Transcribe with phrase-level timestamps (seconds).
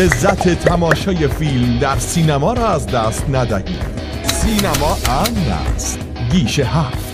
[0.00, 3.82] لذت تماشای فیلم در سینما را از دست ندهید.
[4.24, 5.98] سینما امن است
[6.30, 7.09] گیشه هفت.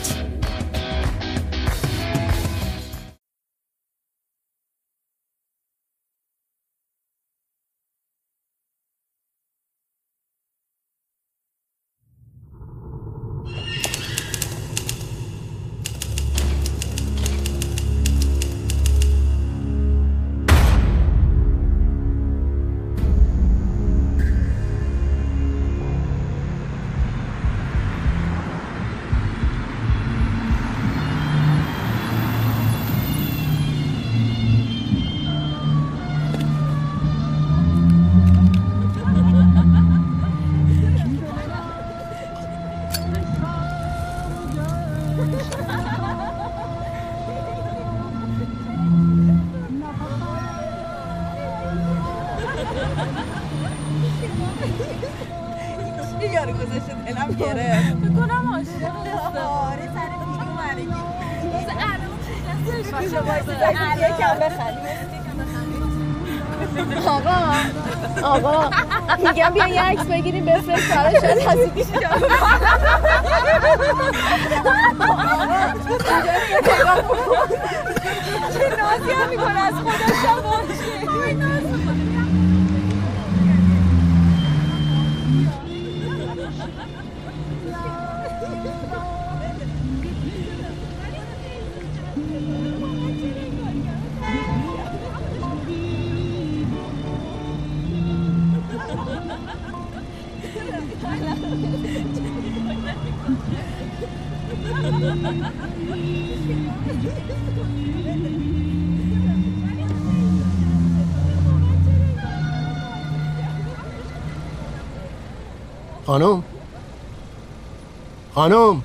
[118.48, 118.82] خانم.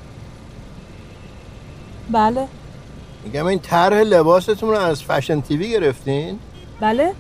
[2.12, 2.48] بله.
[3.24, 6.40] میگم این طرح لباستون رو از فشن تیوی گرفتین؟
[6.80, 7.14] بله.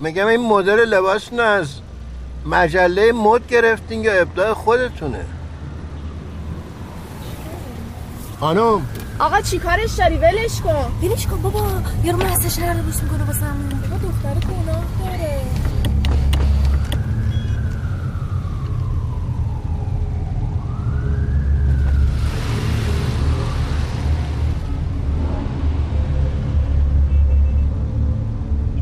[0.00, 1.68] میگم این مدل لباس رو از
[2.46, 5.24] مجله مد گرفتین یا ابداع خودتونه؟
[8.40, 8.86] خانم.
[9.18, 10.92] آقا چی کارش داری؟ ولش کن.
[11.02, 11.66] ولش کن بابا
[12.04, 14.99] یارو مست شهر رو بوس می‌کنه واسه بابا دختر گناه داره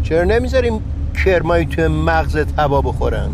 [0.08, 0.80] چرا نمی‌ذاریم
[1.24, 3.28] کرمایی توی مغز تبا بخورن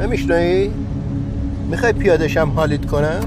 [0.00, 0.70] نمیشنایی؟
[1.70, 3.20] می‌خوای پیادشم حالیت کنم؟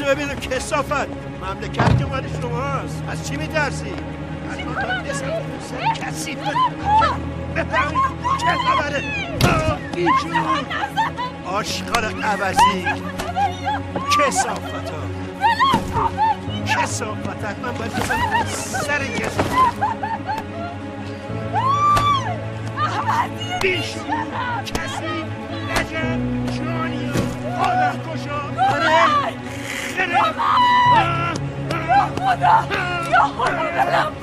[0.00, 1.08] وایسه ببینم کسافت.
[1.42, 3.02] مملکت که مال شماست.
[3.10, 3.92] از چی میترسی؟
[5.94, 6.36] کسی
[8.40, 9.02] چه خبره.
[11.46, 12.86] آشغال عوضی.
[14.18, 16.10] کسافت ها
[16.66, 19.58] کسافت ها من باید بزنم سر کسافت.
[23.62, 24.02] بیشون
[24.64, 25.24] کسی
[30.36, 34.17] 妈你不要护不要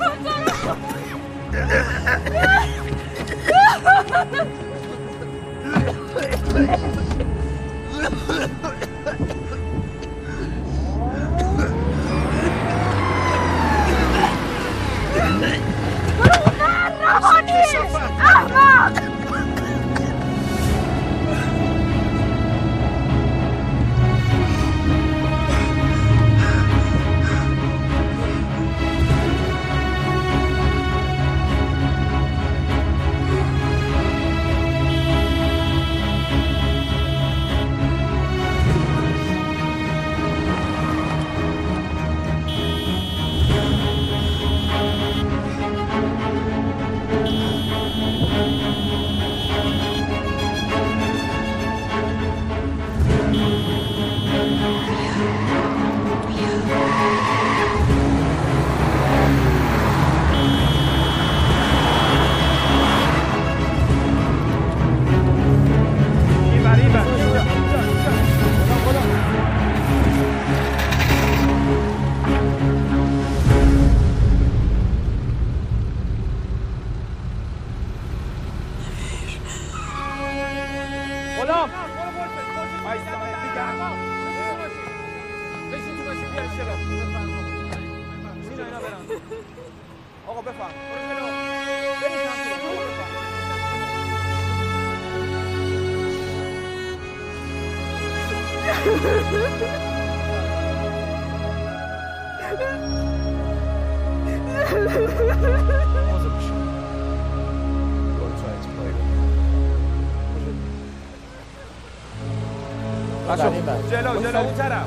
[114.40, 114.86] اون طرف.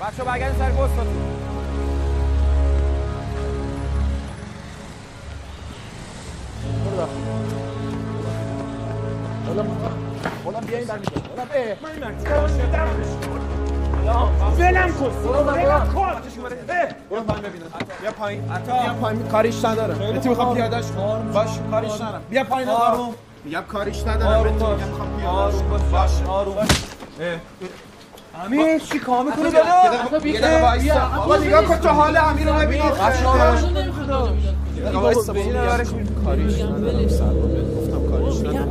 [0.00, 1.06] بچه برگردین سر گستاتون
[9.46, 9.66] ولم
[14.92, 15.10] کن.
[15.16, 16.16] ولم کن.
[17.10, 17.66] برو پایین ببینم.
[18.00, 18.42] بیا پایین.
[18.42, 19.28] بیا پایین.
[19.28, 19.98] کاریش ندارم.
[19.98, 20.70] بهتی می‌خوام
[21.32, 22.22] باش کاریش ندارم.
[22.30, 22.68] بیا پایین.
[22.68, 23.14] آروم.
[23.44, 24.42] میگم کاریش ندارم.
[24.42, 25.90] بهتی میگم می‌خوام پیادهش کنم.
[25.92, 26.22] باش.
[26.28, 26.56] آروم
[28.44, 31.00] امیر چی کار می‌کنی جلو یه دقیقه وایسا.
[31.16, 32.72] آقا نگاه کن تو حال امیر رو ببین.
[32.76, 32.90] یه
[34.82, 35.34] دقیقه وایسا
[36.24, 37.52] کاریش ندارم سلام.
[37.52, 38.68] بهت گفتم کاریش ندارم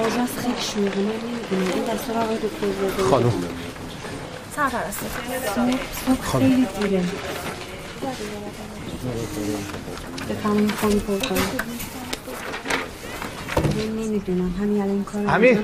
[0.00, 3.02] آژانس خیلی شلوغه من نمی‌دونم این دستور آقای دکتر زاده.
[3.10, 3.32] خانم.
[4.56, 4.98] سرپرست
[6.32, 7.02] خیلی دیره
[10.30, 11.38] بفهمیم خانم پر کنم
[13.96, 15.58] من نمی‌دونم همین الان این کار امیر.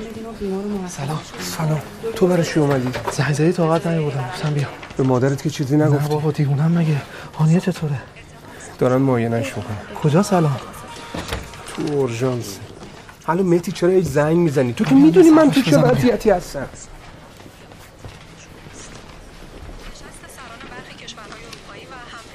[0.89, 1.19] سلام.
[1.57, 1.81] سلام.
[2.15, 4.29] تو برای چی اومدی؟ زنگ زدی طاقت نیاوردم.
[4.33, 4.67] گفتم بیا.
[4.97, 7.01] به مادرت که چیزی نه نگفت بابا دیوونم مگه؟
[7.39, 8.01] هانیه چطوره؟
[8.79, 10.59] دارن معاینش می‌کنن کجا سلام؟
[11.67, 12.57] تو اورژانس.
[13.23, 15.77] حالا مهدی چرا هیچ زنگ می‌زنی؟ تو که می‌دونی من تو چه.
[15.77, 16.67] وضعیتی هستم؟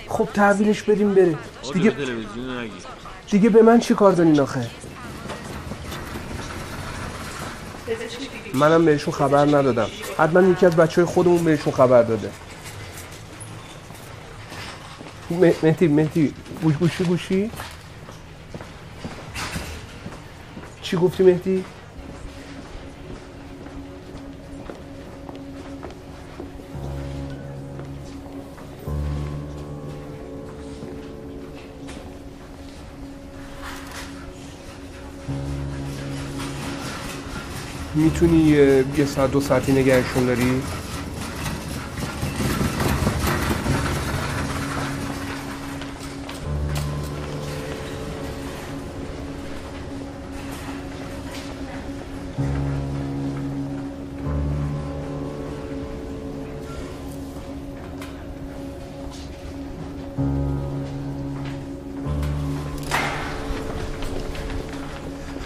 [0.09, 1.35] خب تحویلش بدیم بره.
[1.73, 1.93] دیگه
[3.31, 4.71] دیگه به من چی کار دارین آخه؟
[8.55, 9.87] منم بهشون خبر ندادم.
[10.19, 12.31] حتما یکی از بچه های خودمون بهشون خبر داده.
[15.31, 17.51] م- مهدی مهدی گوش گوشی گوشی؟
[20.83, 21.65] چی گفتی مهدی؟
[38.17, 38.43] می‌تونی
[38.99, 40.63] یه ساعت دو ساعتی نگهشون داری؟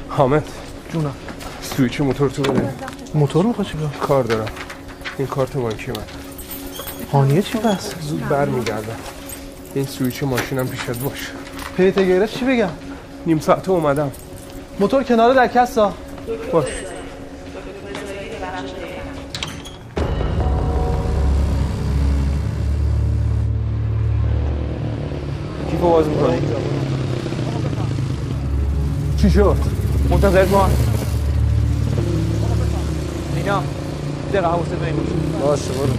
[0.09, 0.45] حامد
[0.93, 1.30] جونم
[1.81, 2.73] سویچ موتور تو بده؟
[3.15, 4.49] موتور می‌خواد چیکار کار دارم.
[5.19, 6.03] این کارت بانکی من
[7.13, 8.97] هانیه چی بس؟ زود برمیگردم.
[9.75, 11.31] این سویچ ماشینم پیشت باش
[11.77, 12.69] پیت چی بگم؟
[13.27, 14.11] نیم ساعت اومدم.
[14.81, 15.95] موتور کنار لکسا
[16.53, 16.67] باش.
[25.71, 26.43] کیفو باز می‌کنی؟
[29.23, 29.57] چی شد؟
[30.11, 30.71] منتظر ما.
[33.51, 33.63] اینا
[34.33, 34.97] دقیقه حواست این
[35.41, 35.73] باشه.
[35.73, 35.93] برو.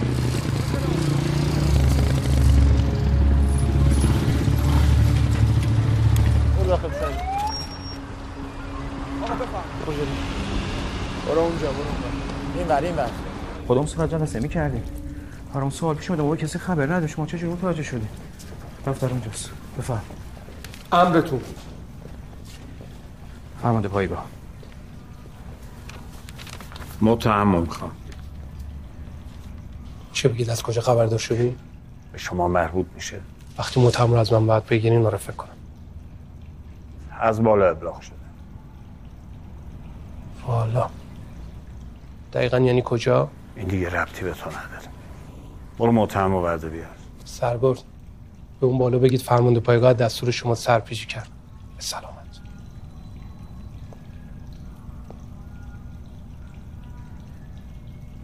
[6.67, 7.15] داخل سری
[11.27, 11.83] برو اونجا برو
[12.57, 13.09] این ور این ور.
[13.67, 14.83] خودمون سراغ جلسه می‌کردیم
[15.53, 17.19] برام سوال پیش اومده کسی خبر نداشت.
[17.19, 18.09] ما چجوری متوجه شدیم؟
[18.87, 19.49] دفتر اونجاست.
[19.77, 20.01] بفرم.
[20.91, 21.41] امرتون
[23.61, 24.25] فرمانده پایگاه.
[27.01, 27.91] متهم می‌خوام
[30.13, 31.55] چه بگید از کجا خبردار شدی؟
[32.11, 33.19] به شما مربوط میشه.
[33.57, 35.49] وقتی متهم رو از من باید بگیرین رو فکر کنم.
[37.19, 38.15] از بالا ابلاغ شده.
[40.47, 40.89] والا.
[42.33, 44.87] دقیقا یعنی کجا؟ این دیگه ربطی به تو نداره.
[45.79, 46.85] برو متهم و ورده بیار.
[47.25, 47.79] سرگرد
[48.59, 51.29] به اون بالا بگید فرمانده پایگاه دستور شما سرپیچی کرد.
[51.77, 51.83] به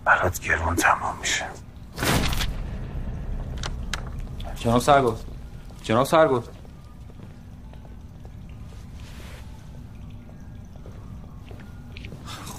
[0.08, 1.46] برات گرون تمام میشه.
[4.56, 5.24] جناب سرگرد.
[5.84, 6.44] جناب سرگرد.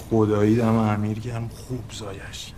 [0.09, 2.53] خدایی دم امیر گرم خوب زایش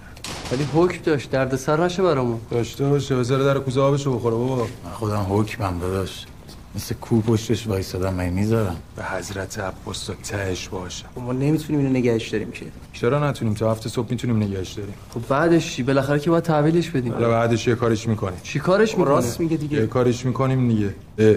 [0.52, 2.42] ولی حکم داشت درد سر نشه برامون.
[2.50, 4.68] داشته باشه بذاره در کوزه آبشو بخوره بابا.
[4.86, 6.26] من خودم حکمم داداش.
[6.75, 8.75] مثل کو پشتش وایسادم من می‌ذارم.
[8.96, 11.06] به حضرت عباس تا تهش باشه.
[11.16, 12.66] ما نمی‌تونیم اینو نگهش داریم که.
[12.94, 14.94] چرا نتونیم؟ تا هفته صبح می‌تونیم نگهش داریم.
[15.13, 17.13] خب بعدش چی؟ بالاخره که باید تحویلش بدیم.
[17.13, 18.40] حالا بعدش یه کارش می‌کنیم.
[18.44, 20.96] چی کارش می‌کنه؟ راست میگه یه دیگه کارش می‌کنیم دیگه.
[21.18, 21.36] اه.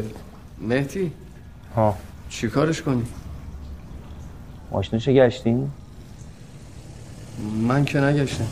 [0.61, 1.13] مهدی
[1.77, 1.97] ها.
[2.29, 3.07] چی کارش کنیم
[4.71, 5.73] ماشینشو گشتیم؟
[7.69, 8.47] من که نگشتم.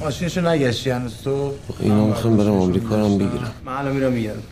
[0.00, 3.52] ماشینشو نگشتی هنوز تو؟ اینا می‌خوام برم آمریکا رو بگیرم.
[3.64, 4.42] من الان میرم میگردم.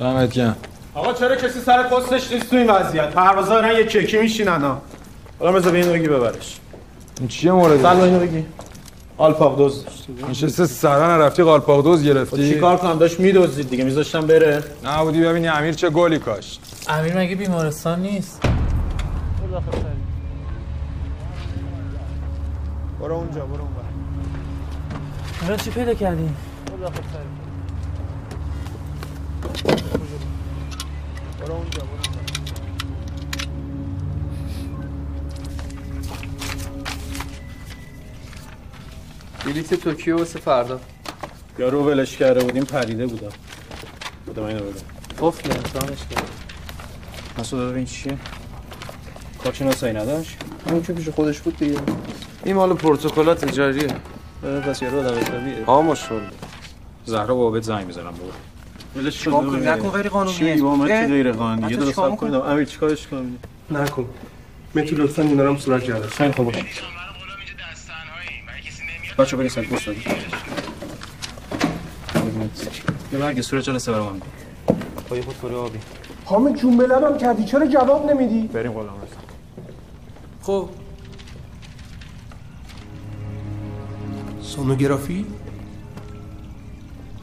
[0.00, 0.56] دمت گرم.
[0.94, 4.82] آقا چرا کسی سر پستش نیست تو این وضعیت؟ پروازا دارن یه چکی میشینن ها
[5.38, 6.60] حالا بذار به اینو بگی ببرش.
[7.18, 8.46] این چیه مورد؟ سلام اینو بگی.
[9.16, 9.84] آلپاق دوز
[10.28, 14.62] نشسته سران رفتی قالپاق دوز خب گرفتی چیکار کنم؟ داشت میدوزید دیگه میذاشتم بره.
[14.84, 16.84] نبودی ببینی امیر چه گلی کاشت.
[16.88, 18.42] امیر مگه بیمارستان نیست؟
[23.00, 23.60] برو اونجا برو
[25.40, 26.30] اونجا چی پیدا کردی؟
[39.44, 40.80] بلیت توکیو واسه فردا.
[41.58, 43.32] یارو ولش کرده بودیم پریده بودم.
[44.26, 44.80] بودم اینو بده
[45.20, 46.30] قفل امتحانش کرد.
[47.38, 48.18] مسعود ببین چیه؟
[49.44, 50.36] کارشناسایی نداشت؟
[50.66, 51.78] اون که پیش خودش بود دیگه.
[52.44, 53.88] این مال پروتکلات تجاریه.
[54.42, 55.64] پس یارو آدم حسابیه.
[55.66, 56.22] خاموش شد.
[57.04, 58.32] زهرا بابت زنگ می‌زنم بابا
[58.96, 60.54] ولش کنی؟ نکن غیر قانونیه.
[60.54, 63.38] چی؟ چی غیر قانونی؟ بچه یه صبر کنید امیر چیکارش کنم؟
[63.70, 64.08] نکن.
[64.74, 66.64] متو لطفا اینا رو صورت کرده خیلی خوب باشه.
[69.18, 70.02] بچه بریم سر دادی.
[73.12, 74.20] یه برگ صورت جلسه برام هم
[75.10, 75.78] با یه خود آبی.
[76.24, 77.44] حامد جون به لبم کردی.
[77.44, 78.94] چرا جواب نمیدی؟ بریم غلام
[80.42, 80.68] خب.
[84.42, 85.26] سونوگرافی؟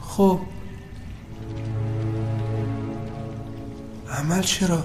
[0.00, 0.40] خب.
[4.12, 4.84] عمل چرا؟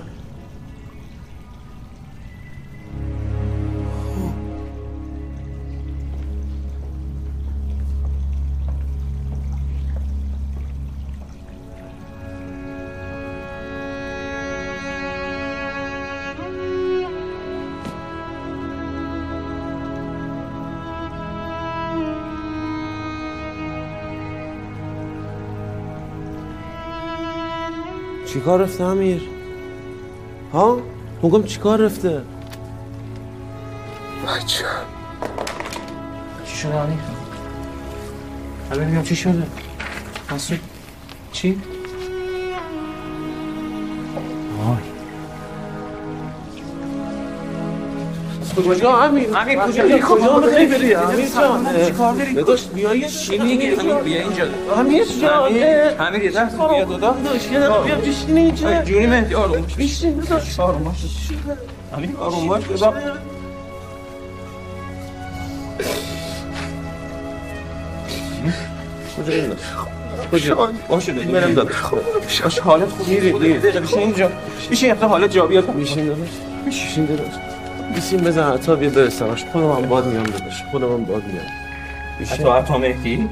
[28.38, 29.22] چیکار رفته امیر؟
[30.54, 30.82] ها؟
[31.24, 32.22] میگم چیکار رفته؟
[34.28, 34.66] بچه.
[36.46, 37.00] چی شده امیر؟
[39.04, 39.44] چی شده؟
[40.32, 40.60] مسعود
[41.32, 41.62] چی؟
[48.56, 53.72] کجا؟ امیر امیر کجا؟ کجا؟ می‌خوای بری امیر جان چیکار داری داداش بیای چی میگی؟
[53.72, 54.44] امیر بیا اینجا
[54.78, 57.52] امیر جان امیر یه دست بیا داداش.
[57.52, 58.82] یه بیا بشین اینجا.
[58.82, 60.60] جونی مهدی آروم بشین داداش.
[60.60, 60.96] آروم باش.
[61.98, 62.64] امیر آروم باش.
[62.64, 62.94] بابا
[69.18, 69.56] کجا این
[70.32, 71.76] کجا؟ باشه برم داداش.
[72.44, 73.08] باشه حالت خوب.
[73.08, 74.32] میری بشین اینجا.
[74.72, 75.68] بشین یه حالت جا بیاد.
[75.78, 76.30] بشین داداش.
[76.68, 77.34] بشین داداش.
[77.98, 81.46] بشین بزن عطا بیا برسمش خودم هم باد میام داداش خودم هم باد میام
[82.58, 83.30] عطا مهدی؟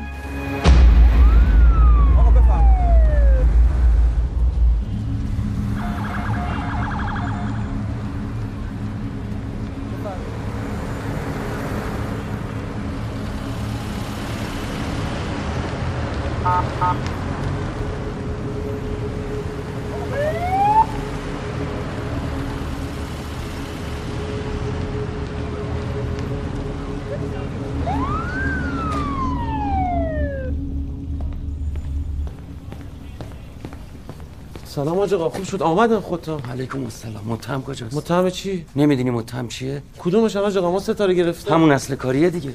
[35.05, 35.61] آج آقا خوب شد.
[35.61, 37.23] آمدن خودتا علیکم السلام.
[37.27, 41.95] متهم کجاست؟ متهم چی؟ نمی‌دونی متهم چیه؟ کدومش آج آقا ما ستاره گرفتیم همون اصل
[41.95, 42.51] کاریه دیگه.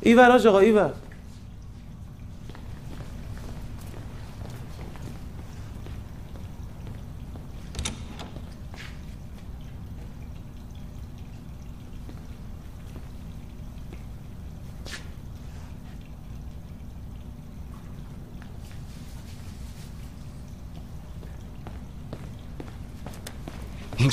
[0.00, 0.92] ایور آج آقا ایور.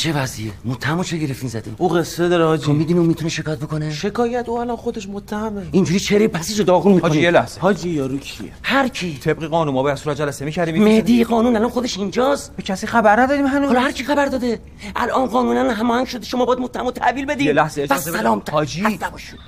[0.02, 3.60] چه وضعیه؟ متهمو چه گرفتین زدین؟ او قصه داره حاجی تو می‌دونی اون می‌تونه شکایت
[3.60, 5.68] بکنه؟ شکایت؟ او الان خودش متهمه.
[5.72, 7.62] اینجوری چهره پسیشو داغون می‌کنی حاجی یه لحظه.
[7.62, 9.18] حاجی یارو کیه؟ هر کی.
[9.24, 10.84] طبق قانون ما باید صورت جلسه می‌کردیم.
[10.84, 12.56] مهدی قانون الان خودش اینجاست.
[12.56, 13.68] به کسی خبر ندادیم هنوز.
[13.68, 14.60] حالا هر کی خبر داده.
[14.96, 16.26] الان قانونا هماهنگ شده.
[16.26, 18.42] شما باید متهمو تحویل بدید یه لحظه بس سلام.
[18.52, 19.40] حاجی خسته باشید.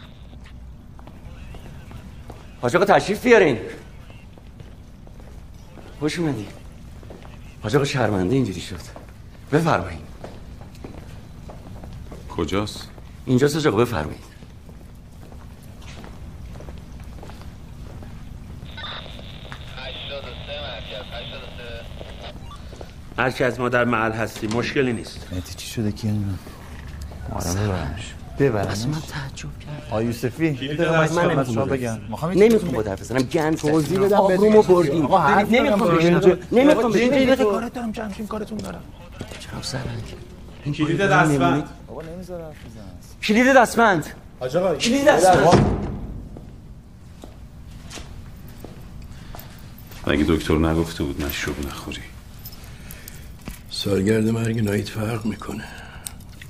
[2.62, 3.58] حاج آقا تشریف بیارین.
[6.00, 6.48] خوش اومدی.
[7.64, 8.80] حاج آقا شرمنده اینجوری شد.
[9.52, 10.13] بفرمایید.
[12.38, 12.88] کجاست؟
[13.26, 14.34] اینجاست حاج آقا بفرمایید
[23.18, 26.40] هر کی از ما در محل هستی مشکلی نیست مهدی چی شده کی می‌دونم
[27.32, 30.50] آدم ببرمش ببرمش اصلا من تعجب کردم آقا یوسفی
[31.16, 31.98] من نمی‌خوام بگم.
[32.36, 32.72] نمی‌خوام.
[32.72, 34.18] با حرف بزنم گند توضیح بدم.
[34.18, 35.08] آبرومو بردیم
[35.52, 35.98] نمی‌خوام.
[35.98, 36.38] اینجا.
[36.52, 36.92] نمی‌خوام.
[36.92, 38.84] دقیقه کارت دارم جمشیم کارتون دارم
[39.40, 40.04] چرا سرنگ
[40.66, 41.70] کلید دستبند.
[41.88, 42.82] بابا نمی‌ذاره حرف بزن
[43.24, 43.58] کلید
[44.40, 45.84] حاج آقا کلید دستمند.
[50.08, 52.02] مگه دکتر نگفته بود مشروب نخوری.
[53.70, 55.68] سالگرد مرگ نایت فرق می‌کنه.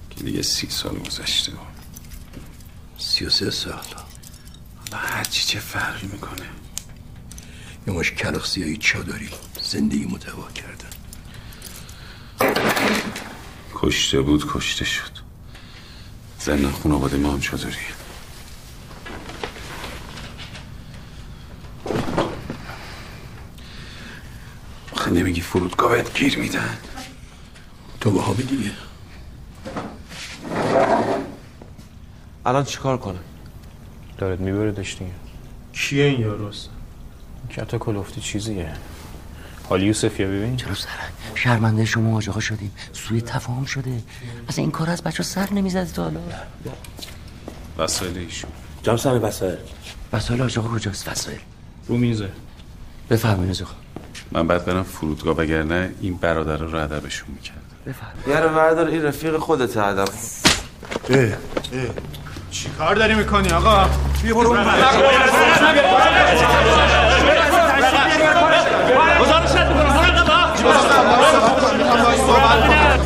[0.10, 1.52] که دیگه سی سال گذشته.
[2.97, 3.73] سی و سه سال.
[3.73, 6.45] حالا هرچی چه فرقی می‌کنه.
[7.88, 9.30] یه مش کلخ سیاهی چادری.
[9.62, 10.83] زندگی متوا کردن
[13.84, 15.12] کشته بود کشته شد.
[16.39, 17.76] زندان خانواده ما هم چطوری؟
[24.93, 26.78] آخه نمیگی فرودگاه بهت گیر میدن؟
[28.02, 28.72] تو با دیگه.
[32.46, 33.19] الان چیکار کنه
[34.17, 35.12] دارد میبردش دیگه
[35.74, 36.69] کیه این یاروست
[37.50, 38.74] کتا کلفتی چیزیه.
[39.69, 42.71] حالی یوسفیه ببین؟ چرا سرنگ شرمنده شما آقا شدیم.
[42.93, 43.91] سوی تفاهم شده.
[44.49, 46.19] اصلا این کار از بچه سر نمی‌زد تا حالا.
[47.78, 48.52] وسایل ایشون.
[48.84, 49.58] جام سمی وسایل.
[50.13, 51.39] وسایل آقا کجاست؟ وسایل.
[51.88, 52.30] رو میزه.
[53.10, 53.71] بفرمایید آقا
[54.32, 58.28] من بعد برم فرودگاه وگرنه این برادر رو ادبشون می‌کرد بفرمایید.
[58.28, 60.10] یه رو بردار این رفیق خودت ادب.
[62.52, 63.89] چی کار داری می‌کنی آقا؟
[64.23, 64.54] بیا برو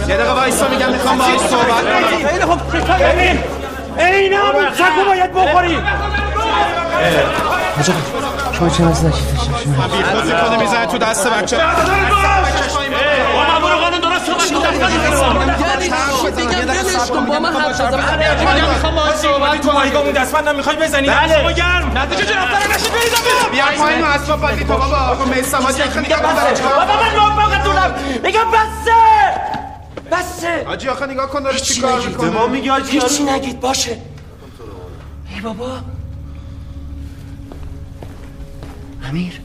[0.07, 2.59] یه دقیقه وایسا میگم می‌خوام باهاش صحبت کنم خیلی خوب
[2.99, 3.39] ببین
[3.97, 5.77] این همون چکو باید بخوری
[7.77, 7.93] آقا
[8.59, 9.47] شما چه از نشیدش
[9.97, 11.57] بی خود می‌کنه می‌زنه تو دست بچه
[17.27, 17.97] با من حرف زدم
[18.73, 21.09] می‌خوام باهاش صحبت تو مایگاه اون دستبندم می‌خوای بزنی
[23.51, 25.25] بیا پایین بابا.
[25.25, 25.59] میسم
[28.23, 28.93] میگم بسه
[30.11, 33.97] بسه حاجی آخه نگاه کن داره چیکار می‌کنه ما میگی حاجی هیچی نگید باشه
[35.35, 35.71] ای بابا.
[39.09, 39.41] امیر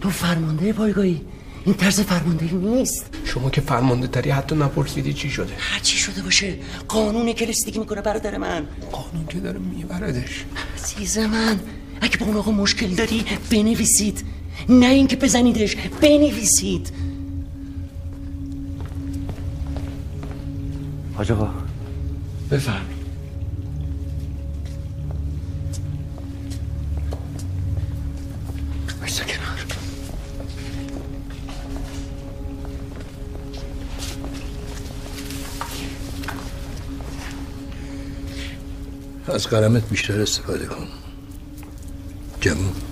[0.00, 1.20] تو فرمانده پایگاهی.
[1.64, 3.06] این طرز فرماندهی نیست.
[3.24, 6.54] شما که فرمانده تری حتی نپرسیدی چی شده؟ هر چی شده باشه.
[6.88, 8.66] قانون که رسیدگی می‌کنه برادر من.
[8.92, 10.44] قانون که داره میبردش.
[10.78, 11.60] عزیز من
[12.00, 14.24] اگه با اون آقا مشکل داری بنویسید.
[14.68, 16.92] نه اینکه بزنیدش بنویسید.
[21.14, 21.50] حاج آقا.
[22.50, 23.01] بفرمایید.
[39.32, 40.86] از قلمت بیشتر استفاده کن.
[42.40, 42.91] جمعون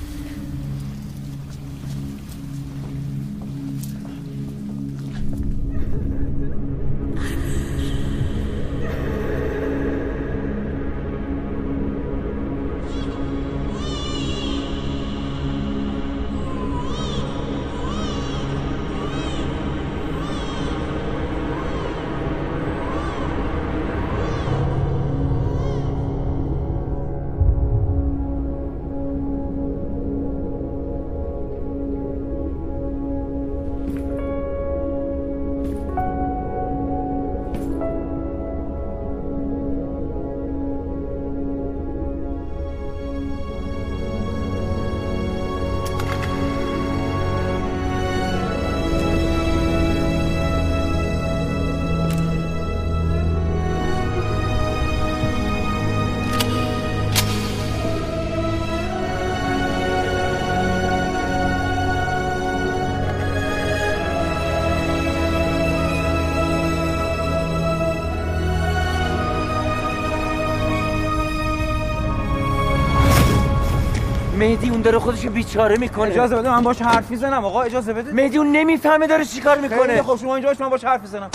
[74.61, 76.11] مهدی اون داره خودش بیچاره می‌کنه.
[76.11, 78.13] اجازه بده من باش حرف می‌زنم آقا اجازه بده.
[78.13, 80.03] مهدی اون نمی‌فهمه داره چیکار می‌کنه.
[80.03, 81.31] خوب شما اینجا باش من باش حرف می‌زنم.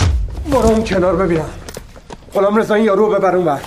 [0.50, 1.48] برو اون کنار ببینم.
[2.34, 3.60] غلام رضا این یارو رو ببر اون ور.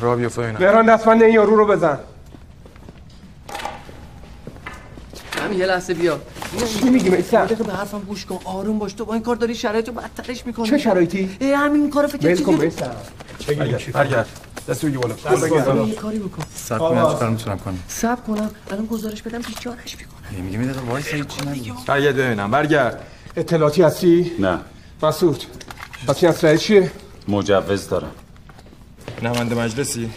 [0.00, 1.98] را بیفته اینا مهران دستمند این یارو رو بزن.
[5.44, 6.18] همین یه لحظه بیا.
[6.66, 8.38] چی میگی میسم دقیقه به حرفم گوش کن.
[8.44, 10.68] آروم باش تو با این کار داری شرایطو بدترش می‌کنی.
[10.68, 12.90] چه شرایطی؟ ای همین کارو فکر کن میسم
[13.92, 14.26] برگرد.
[14.68, 15.14] دست بگی بالا.
[15.94, 16.42] کاری بکن.
[16.54, 18.50] سب کنم چیکار می‌تونم کنم؟ صبر کنم.
[18.70, 20.42] الان گزارش بدم بیچارهش می‌کنه.
[20.42, 22.50] میگه میده وایس چی نگی برگرد ببینم.
[22.50, 23.06] برگرد.
[23.36, 24.58] اطلاعاتی هستی؟ نه.
[25.02, 25.44] مسعود.
[26.08, 26.90] پس این اسلحه چیه؟
[27.28, 28.10] مجوز دارم.
[29.22, 30.10] نماینده مجلسی؟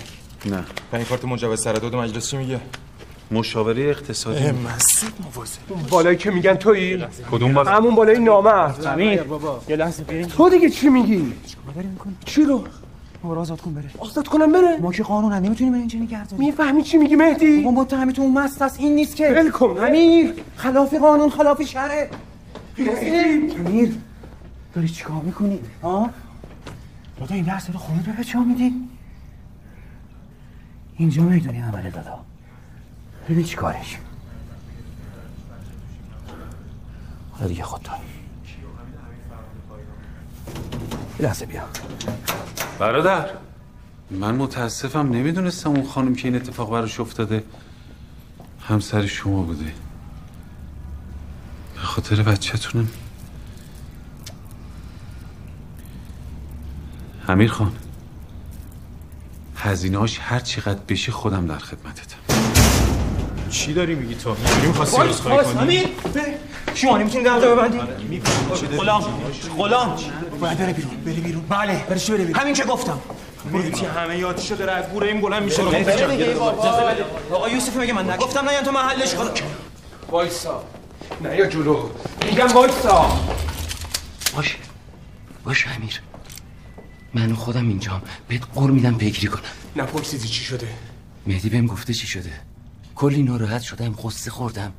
[0.46, 0.64] نه.
[0.92, 2.60] پنج کارت مجوز سرداد مجلس چی میگه؟
[3.32, 4.52] مشاوره اقتصادی.
[4.52, 8.86] مواظب اون بالایی که میگن تویی؟ کدوم بالا همون بالای نامرد.
[8.86, 9.24] امیر
[9.70, 10.04] یه لحظه
[10.38, 11.34] تو دیگه چی میگی؟
[12.26, 12.64] چی رو؟
[13.24, 13.90] ما رو آزاد کن بره.
[13.98, 17.62] آزاد کنم بره؟ ما که قانون هم نمی‌تونیم اینجا نگه داریم می‌فهمی چی میگی مهدی؟
[17.62, 19.28] بابا متهمتون اون مست است این نیست که.
[19.28, 22.10] ول کن امیر خلاف قانون خلاف شرع.
[23.58, 23.98] امیر
[24.74, 26.10] داری چیکار می‌کنی؟ ها؟
[27.20, 28.74] دادا این لحظه رو خودت به چه میدی.
[30.98, 32.20] اینجا می‌دونی عمل دادا.
[33.30, 33.98] ببین چی کارش.
[37.32, 38.00] حالا دیگه خود داری
[40.92, 41.64] یه لحظه بیا.
[42.80, 43.30] برادر.
[44.12, 47.44] من متاسفم نمی‌دونستم اون خانم که این اتفاق براش افتاده
[48.62, 49.74] همسر شما بوده.
[51.76, 52.88] به خاطر بچه‌تونم.
[57.28, 57.72] امیر خان
[59.56, 62.29] هزینه‌اش هر چقدر بشه خودم در خدمتتم.
[63.50, 65.90] چی داری میگی تو؟ اینجوری می‌خواستی عذرخواهی کنی؟ امیر
[66.74, 67.80] شما نمی‌تونید دمتو ببندی؟
[68.78, 69.04] غلام
[69.58, 69.96] غلام.
[70.40, 71.44] باید بره بیرون بره بیرون.
[71.50, 72.42] بله برش بره بیرون.
[72.42, 73.00] همین که گفتم.
[73.52, 75.64] مهدی همه یادشو داره از گوره این بلند میشه؟
[77.32, 79.32] آقا یوسف میگه من نگفتم نه تو محلش کنم
[80.10, 80.64] وایسا.
[81.22, 81.90] نه یا جلو.
[82.26, 83.20] میگم وایسا.
[84.36, 84.56] باشه.
[85.44, 86.02] باشه امیر.
[87.14, 89.42] من خودم اینجام بهت قول میدم پیگیری کنم
[89.76, 90.68] نپرسیدی چی شده؟
[91.28, 92.32] مهدی بهم گفته چی شده.
[93.00, 94.72] کلی ناراحت شدم قصه خوردم.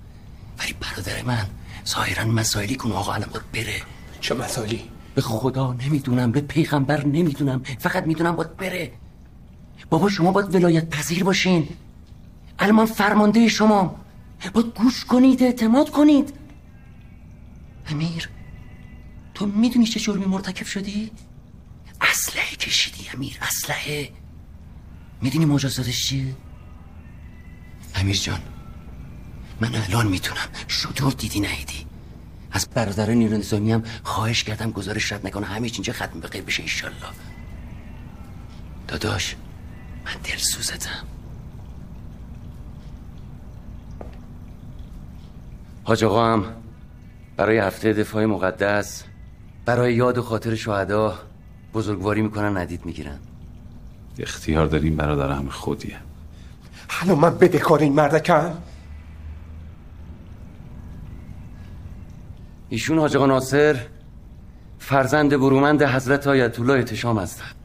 [0.59, 1.47] ولی برادر من
[1.87, 3.83] ظاهرا مسائلی کن آقا الان باید بره.
[4.21, 4.83] چه مسائلی؟
[5.15, 7.63] به خدا نمی‌دونم به پیغمبر نمی‌دونم.
[7.79, 8.93] فقط می‌دونم باید بره.
[9.91, 11.69] بابا شما باید ولایت پذیر باشین.
[12.59, 14.01] الان من فرمانده شما.
[14.53, 16.35] باید گوش کنید اعتماد کنید.
[17.87, 18.29] امیر
[19.35, 21.11] تو می‌دونی چه جرمی مرتکب شدی؟
[22.01, 24.09] اسلحه کشیدی امیر اسلحه.
[25.23, 26.35] می‌دونی مجازاتش چیه؟
[27.95, 28.41] امیر جان
[29.61, 30.49] من الان می‌تونم.
[30.69, 31.87] شطور دیدی نهیدی
[32.53, 35.47] از برادر نیرو نظامی هم خواهش کردم گزارش رد نکنه.
[35.47, 36.97] همه اینجا ختم به غیر بشه ایشالله
[38.89, 39.37] داداش
[40.05, 41.07] من دلسوزتم
[45.85, 46.45] حاج آقا هم
[47.37, 49.05] برای هفته دفاع مقدس
[49.65, 51.19] برای یاد و خاطر شهدا
[51.75, 53.19] بزرگواری می‌کنن ندید می‌گیرن.
[54.19, 55.97] اختیار داریم برادر همه خودیه.
[56.91, 58.53] حالا من بدهکار این مردکم؟
[62.69, 63.77] ایشون حاج ناصر
[64.79, 67.60] فرزند برومند حضرت آیت الله اتشام هستند.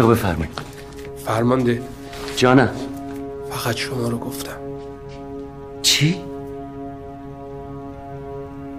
[0.00, 0.58] آقا بفرمایید؟
[1.24, 1.82] فرمانده
[2.36, 2.70] جانم
[3.50, 4.56] فقط شما رو گفتم.
[5.82, 6.20] چی؟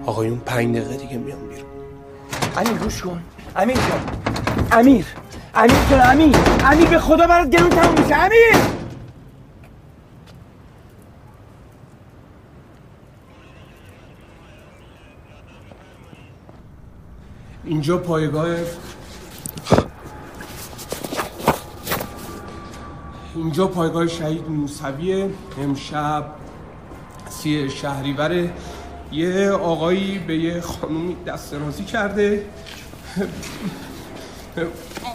[0.06, 1.64] آقایون پنج دقیقه دیگه میام بیرون.
[2.56, 3.22] امیر گوش کن.
[3.56, 4.00] امیر جان.
[4.72, 5.06] امیر.
[5.54, 6.36] امیر جان امیر.
[6.64, 8.16] امیر به خدا برات گلون تموم میشه.
[8.16, 8.56] امیر!
[17.64, 18.48] اینجا پایگاه
[23.40, 25.30] اینجا پایگاه شهید موسویه
[25.62, 26.24] امشب
[27.30, 28.50] سی شهریوره
[29.12, 32.44] یه آقایی به یه خانومی دست رازی کرده.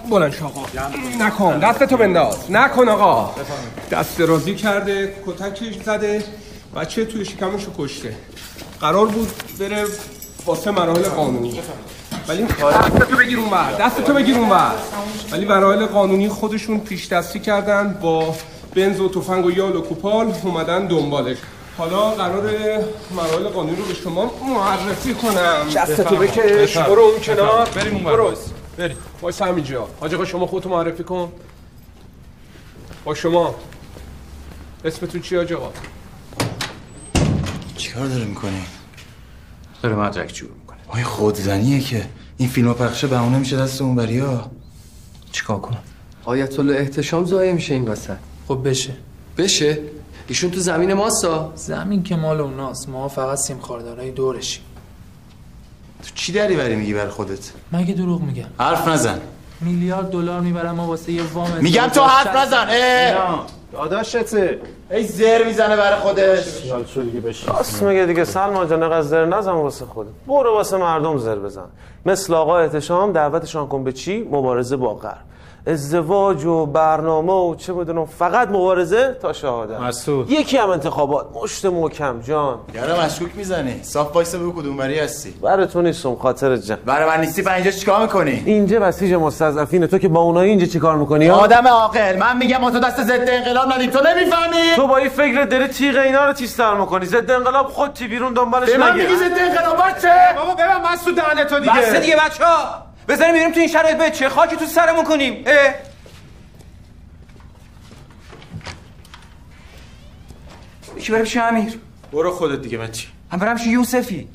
[0.09, 0.61] بلند آقا.
[1.19, 1.59] نکن.
[1.59, 2.51] دستتو بنداز.
[2.51, 3.35] نکن آقا.
[3.91, 5.13] دست رازی کرده.
[5.25, 6.23] کتکش زده.
[6.75, 8.15] بچه توی شکمشو کشته.
[8.81, 9.85] قرار بود بره
[10.45, 11.61] واسه مراحل قانونی.
[12.27, 14.71] ولی دستتو بگیر اون بر دستتو بگیر اون بر
[15.36, 18.36] ولی مراحل قانونی خودشون پیش دستی کردن با
[18.76, 21.38] بنز و تفنگ و یال و کوپال اومدن دنبالش.
[21.78, 22.52] حالا قرار
[23.15, 25.69] مراحل قانونی رو به شما معرفی کنم.
[25.76, 26.78] دستتو بکش.
[26.78, 27.69] برو اون کنار.
[27.69, 28.34] بریم اون برو.
[28.78, 28.98] بریم.
[29.21, 29.88] وایس همینجا.
[30.00, 31.32] حاج آقا شما خودتو معرفی کن.
[33.06, 33.56] با شما.
[34.86, 35.71] اسمتون چیه حاج آقا؟
[37.78, 38.62] چیکار داره می‌کنی؟
[39.84, 40.78] داره مدرک جور می‌کنه.
[40.88, 42.06] آی خودزنیه که.
[42.38, 44.52] این فیلم پخشه بهونه میشه دست اون بریا.
[45.36, 45.84] چیکار کنم؟
[46.26, 48.17] آیت الله احتشام ضایع میشه این وسط.
[48.48, 48.93] خب بشه.
[49.38, 49.78] بشه؟
[50.28, 52.89] ایشون تو زمین ماستا زمین که مال اوناست.
[52.89, 54.63] ما فقط سیم خاردارای دورشیم.
[56.04, 58.50] تو چی دری بری میگی بر خودت؟ مگه دروغ میگم.
[58.60, 59.19] حرف نزن.
[59.62, 62.67] میلیارد دلار می‌برم ما واسه یه وام میگم تو حرف نزن!
[63.75, 64.59] داداشته.
[64.91, 66.71] ای زر می‌زنه برای خودش.
[67.47, 71.67] راست میگه دیگه سلمان جان از زر نزن واسه خود برو واسه مردم زر بزن.
[72.05, 75.35] مثل آقا احتشام دعوتشان کن به چی؟ مبارزه با غرب.
[75.67, 79.80] ازدواج و برنامه و چه بدونم فقط مبارزه تا شهادت.
[79.80, 80.32] مسعود.
[80.32, 81.28] یکی هم انتخابات.
[81.43, 82.60] مشت محکم جان.
[82.73, 85.32] یارو مشکوک می‌زنی صاف وایسا بگو کدوم بری هستی.
[85.41, 86.78] برای تو نیستم خاطر جان.
[86.86, 89.88] برای من نیستی اینجا چیکار می‌کنی؟ اینجا بسیج مستضعفین.
[89.88, 92.17] تو که با اونایی اینجا چیکار می‌کنی؟ آدم عاقل.
[92.17, 95.67] من میگم ما تو دست ضد انقلاب ندیم تو نمی‌فهمی؟ تو با این فکر داری
[95.67, 99.15] تیغ اینا رو تیزتر می‌کنی؟ ضد انقلاب خود تی بیرون دنبالش به من نگیر میگی
[99.15, 101.71] ضد انقلاب چه بابا ببن مسعود دهنه تو دیگه.
[101.71, 102.43] بسته دیگه بچه
[103.08, 105.44] بذاریم بریم تو این شرایط به چه خاکی تو سرمون کنیم.
[105.48, 105.74] اه.
[110.98, 111.80] یکی برم پیش امیر.
[112.12, 114.28] برو خودت دیگه بچی هم برم پیش یوسفی.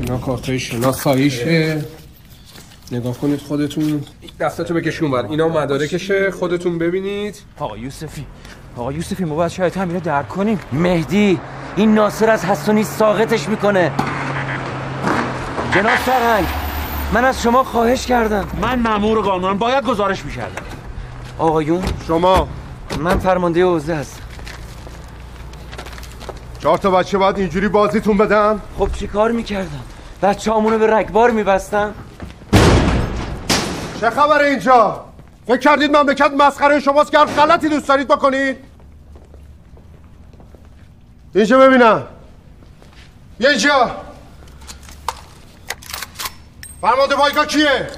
[0.00, 1.84] اینا کارتای شناساییشه
[2.92, 4.04] نگاه کنید خودتون.
[4.40, 6.30] دستتو بکشون بر اینا مدارکشه.
[6.30, 7.36] خودتون ببینید.
[7.58, 8.26] آقا یوسفی.
[8.76, 10.60] آقا یوسفی ما باید شاید هم اینو درک کنیم.
[10.72, 11.40] مهدی
[11.76, 13.92] این ناصر از حسونی ساقطش می‌کنه.
[15.74, 16.43] جناب سرهنگ
[17.14, 18.48] من از شما خواهش کردم.
[18.60, 20.62] من مأمور قانونم باید گزارش می‌کردم.
[21.38, 22.48] آقایون شما.
[22.98, 24.22] من فرمانده حوزه هستم.
[26.58, 29.80] چهار تا بچه باید اینجوری بازیتون بدن؟ خب چی کار می‌کردم؟
[30.22, 31.94] بچه همونو به رگبار میبستم؟
[34.00, 35.04] چه خبره اینجا؟
[35.46, 38.56] فکر کردید مملکت مسخره شماست که هر غلطی دوست دارید بکنید؟
[41.34, 42.02] اینجا ببینم.
[43.38, 43.90] اینجا
[46.84, 47.88] فرمانده پایگاه کیه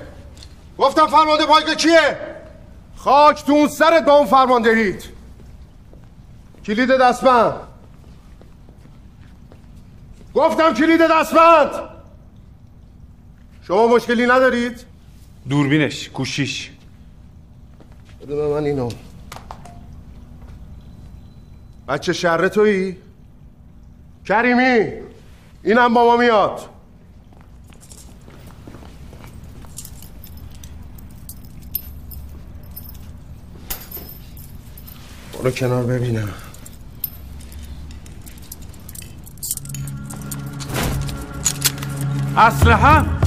[0.79, 2.18] گفتم فرمانده پایگاه کیه
[2.96, 3.68] خاک تو اون
[4.07, 5.05] با اون فرماندهیت
[6.66, 7.55] کلید دستبند
[10.35, 11.70] گفتم کلید دستبند
[13.62, 14.85] شما مشکلی ندارید؟
[15.49, 16.70] دوربینش گوشیش
[18.20, 18.90] بده به من اینو.
[21.88, 22.96] بچه شهر تویی؟
[24.27, 24.92] کریمی
[25.62, 26.75] اینم با ما میاد.
[35.46, 36.28] برو کنار ببینم.
[42.37, 43.25] اسلحه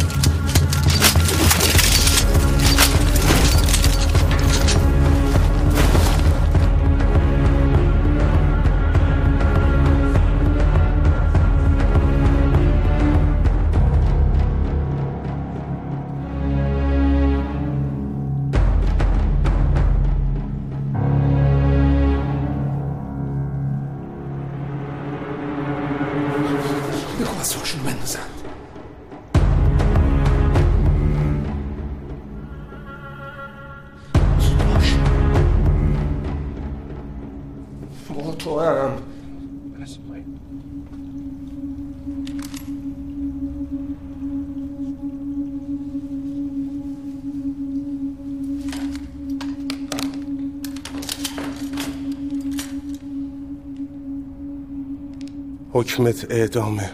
[55.79, 56.91] حکمت اعدامه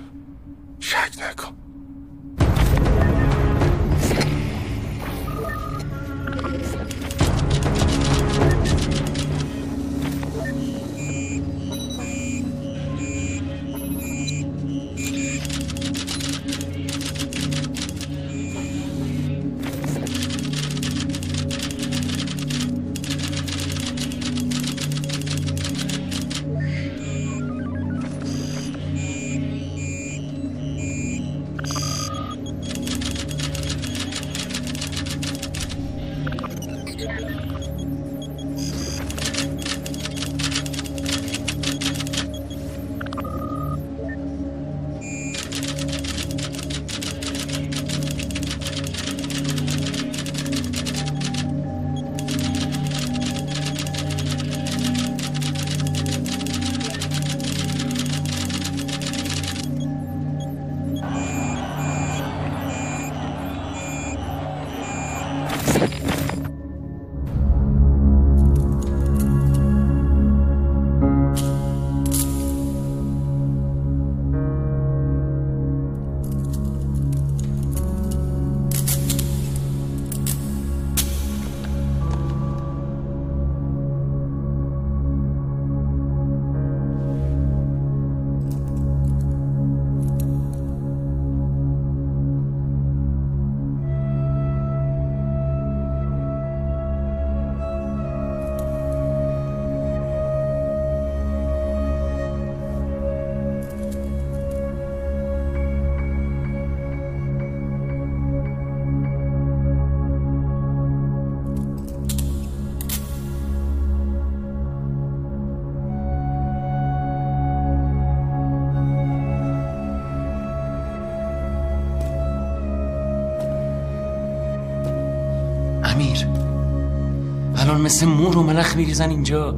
[127.76, 129.56] الان مثل مور و ملخ میریزن اینجا.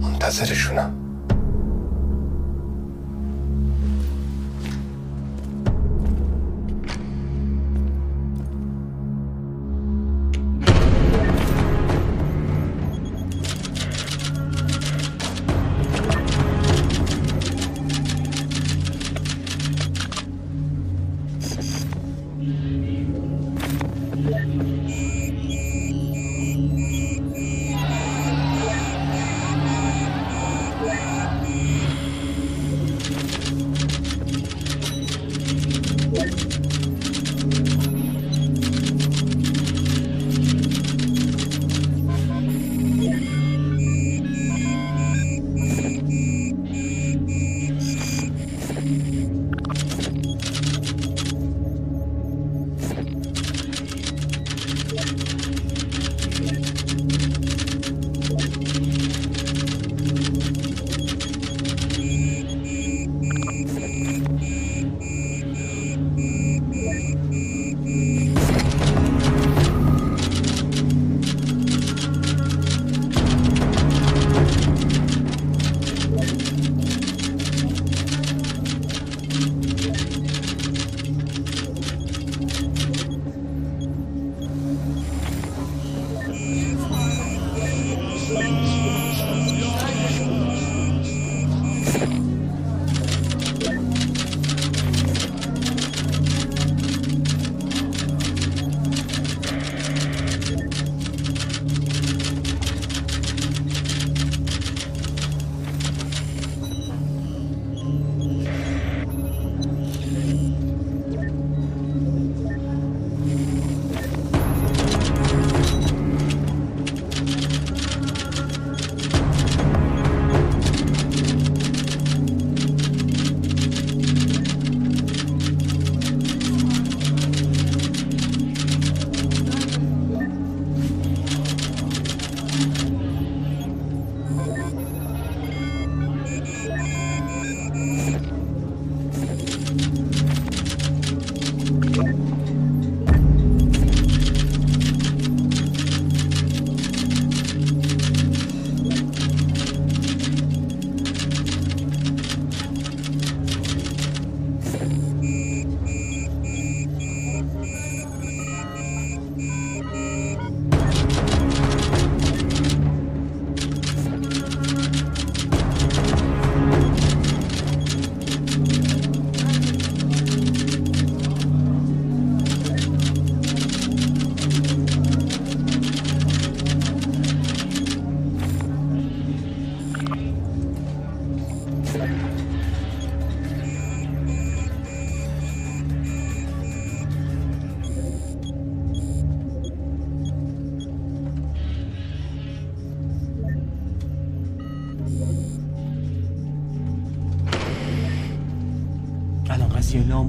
[0.00, 1.03] منتظرشونم.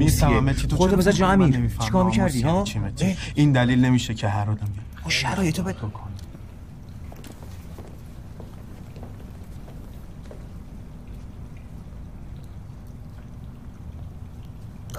[0.05, 1.69] قضیه ناموسیه میفهممتی تو خودتو بذار جا امیر.
[1.79, 4.67] چیکار می‌کردی ها؟ چی؟ این دلیل نمیشه که هر آدم
[5.03, 5.75] او شرایطو بد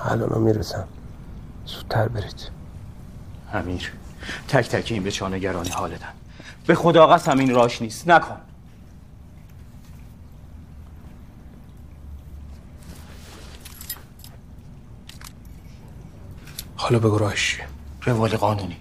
[0.04, 0.88] الان می‌رسم.
[1.66, 2.50] زودتر برید.
[3.52, 3.92] امیر
[4.48, 6.08] تک تک این به چانگرانی حالتن.
[6.66, 8.08] به خدا قسم این راش نیست.
[8.08, 8.36] نکن.
[16.86, 17.64] حالا بگو راهش چیه
[18.04, 18.76] روال قانونی.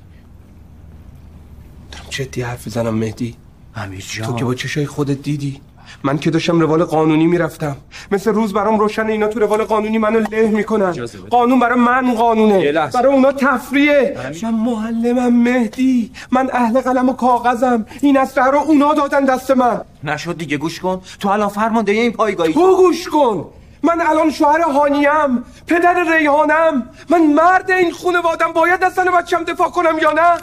[1.92, 3.36] دارم جدی حرف می‌زنم مهدی؟
[3.76, 4.28] امیر جان.
[4.28, 5.62] تو که با چشای خودت دیدی؟
[6.04, 7.78] من که داشتم روال قانونی می‌رفتم.
[8.12, 11.08] مثل روز برام روشن اینا تو روال قانونی منو له می‌کنن.
[11.30, 12.72] قانون برای من قانونه.
[12.72, 16.12] برای اونا تفریه من معلمم مهدی.
[16.32, 17.86] من اهل قلم و کاغذم.
[18.02, 19.82] این اسلحه رو اونا دادن دست من.
[20.04, 21.02] نشد دیگه گوش کن.
[21.20, 22.54] تو الان فرمانده این پایگاهی.
[22.54, 23.46] تو گوش کن.
[23.86, 26.90] من الان شوهر هانیم پدر ریحانم.
[27.10, 30.38] من مرد این خونوادم باید از زن بچم دفاع کنم یا نه؟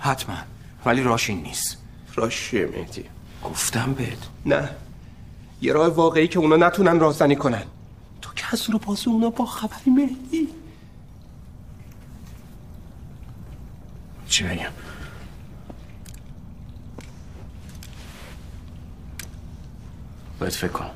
[0.00, 0.36] حتما
[0.84, 1.76] ولی راش این نیست.
[2.14, 3.04] راش چیه مهدی.
[3.44, 4.18] گفتم بهت.
[4.46, 4.70] نه.
[5.60, 7.62] یه راه واقعی که اونا نتونن راهزنی کنن.
[8.22, 10.48] تو که از رو پاس اونا با خبری مهدی؟
[14.28, 14.72] چی بگم؟
[20.40, 20.90] باید فکر کنم.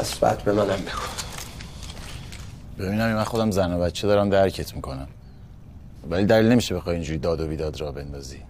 [0.00, 1.00] از بعد به منم بگو.
[2.78, 5.08] ببینم من خودم زن و بچه دارم درکت می‌کنم.
[6.10, 8.42] ولی دلیل نمیشه بخوای اینجوری داد و بیداد را بندازی.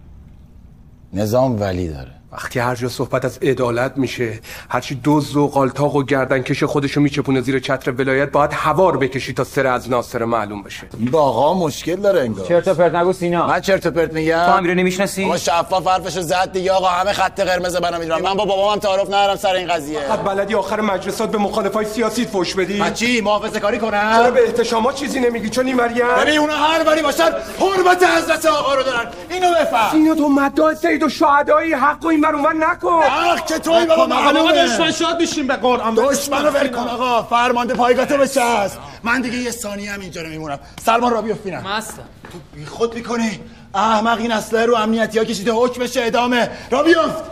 [1.13, 2.20] نظام ولی داره.
[2.31, 7.01] وقتی هر جا صحبت از عدالت میشه هرچی دزد و قالتاق و گردن کش خودشو
[7.01, 10.87] میچپونه زیر چتر ولایت باید هوار بکشی تا سر از ناصر معلوم بشه.
[10.99, 12.47] این با آقا مشکل داره انگار.
[12.47, 13.47] چرت و پرت نگو سینا.
[13.47, 16.71] من چرت و پرت میگم؟ تو امیرو نمی‌شناسی؟ آقا شفاف حرفشو زد دیگه.
[16.71, 19.99] آقا همه خط قرمز منو می‌دونم من با بابام تعارف ندارم سر این قضیه.
[19.99, 24.43] فقط بلدی آخر مجلسات به مخالفای سیاسی فوش بدی؟ چی؟ محافظه کاری کنم؟ چرا به
[24.43, 27.29] احتشاما چیزی نمیگی؟ چون این مریم ببین اونا هر ولی باشن
[27.59, 29.05] حرمت حضرت آقا رو دارن.
[29.29, 29.91] اینو بفهم.
[29.91, 33.03] سینا تو مدعا سید و شهدایی حق و این ور اونور نکن.
[33.03, 34.51] حق که توی بابا معلومه.
[34.51, 35.95] دشمن شاد بشیم به قرآن.
[35.95, 36.87] دشمنو ول کن.
[36.87, 42.03] آقا فرمانده پایگاهتو بچسب من دیگه یه ثانیه هم اینجا میمونم سلمان را بیفتینم مستم
[42.31, 43.39] تو بی خود می‌کنی.
[43.73, 46.49] احمق این اسلحه رو امنیتی ها کشیده حکمش ادامه.
[46.71, 47.23] را بیفت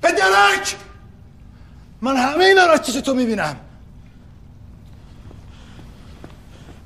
[0.00, 0.76] به درک!
[2.02, 3.56] من همه اینا را چیز تو می‌بینم.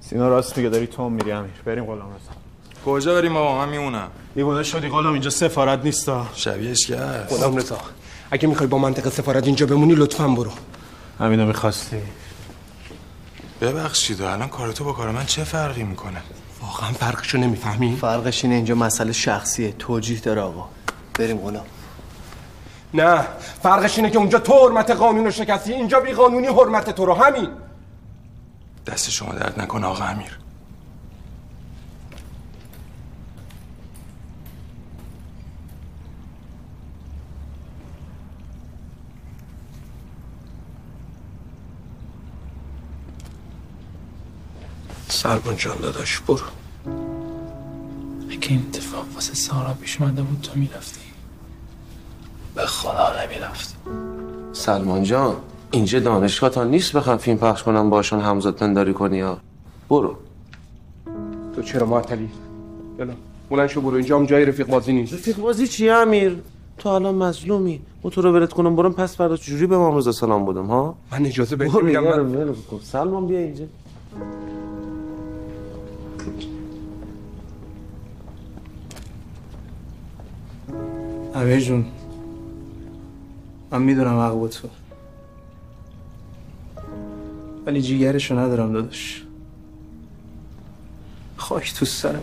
[0.01, 1.51] سینا راست میگه داری تو میری امیر.
[1.65, 2.33] بریم غلام رضا.
[2.87, 4.11] کجا بریم بابا؟ من میمونم.
[4.35, 7.79] دیوونه شدی غلام اینجا سفارت نیستا شبیهش کرد غلام رضا
[8.31, 10.51] اگه می‌خوای با منطق سفارت اینجا بمونی لطفا برو.
[11.19, 11.97] همینو می‌خواستی.
[13.61, 16.23] ببخشید الان کار تو با کار من چه فرقی می‌کنه؟
[16.63, 19.73] واقعا فرقشو نمی‌فهمی؟ فرقش اینه اینجا مسئله شخصیه.
[19.79, 20.69] توجیه داره آقا.
[21.19, 21.65] بریم غلام
[22.95, 23.27] نه
[23.63, 27.15] فرقش اینه که اونجا تو حرمت قانون رو شکستی اینجا بی قانونی حرمت تو رو.
[27.15, 27.49] همین.
[28.87, 30.39] دست شما درد نکنه آقا امیر.
[45.25, 46.39] سلمان جان داداش برو.
[48.31, 51.01] اگه این اتفاق واسه سارا پیش اومده بود تو می‌رفتی؟
[52.55, 53.75] به خدا نمی‌رفتی
[54.53, 55.37] سلمان جان
[55.71, 59.39] اینجا دانشگاه تا نیست بخوام فیلم پخش کنم باشون همزاد پنداری کنی ها.
[59.91, 60.17] برو.
[61.57, 62.31] تو چرا معطلی؟
[62.99, 63.13] یلا
[63.51, 65.15] بلند شو برو اینجا هم جای رفیق بازی نیست.
[65.15, 66.39] رفیق بازی چی امیر؟
[66.79, 67.81] تو الان مظلومی.
[68.11, 71.27] تو رو ولت کنم برم پس فردا چجوری به امام رضا سلام بدم ها؟ من
[71.27, 72.55] اجازه بهت برو میدم.
[72.83, 73.65] سلمان بیا اینجا.
[81.35, 81.85] امیر جون
[83.71, 84.69] من می‌دونم حق تو
[87.67, 89.25] ولی جیگرشو ندارم داداش.
[91.37, 92.23] خاک تو سر من.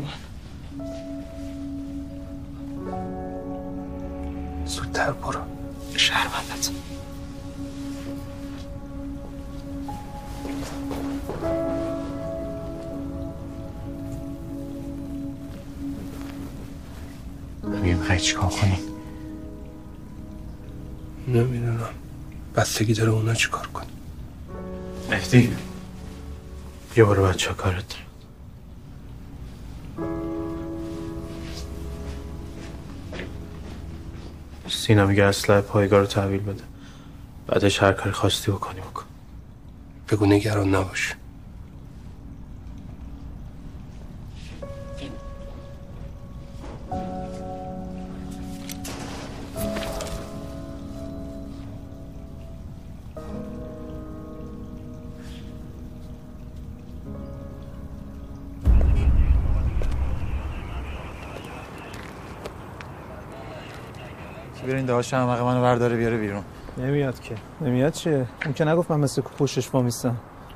[4.65, 5.39] زودتر برو.
[5.97, 6.69] شهروندت
[17.63, 18.90] امیر می‌خوای چیکار کنی؟
[21.31, 21.89] نمی‌دونم.
[22.55, 23.85] بستگی داره اونا چیکار کن
[25.09, 25.55] مهدی
[26.95, 27.95] بیا برو بچه کارت.
[34.69, 36.63] سینا میگه اسلحه پایگاه رو تحویل بده.
[37.47, 39.03] بعدش هر کاری خواستی بکنی بکن.
[40.09, 41.15] بگو نگران نباش.
[65.13, 66.43] احمق منو برداره بیاره بیرون.
[66.77, 67.35] نمیاد که.
[67.61, 70.15] نمیاد چیه؟ اون که نگفت من مثل پشتش وامیستم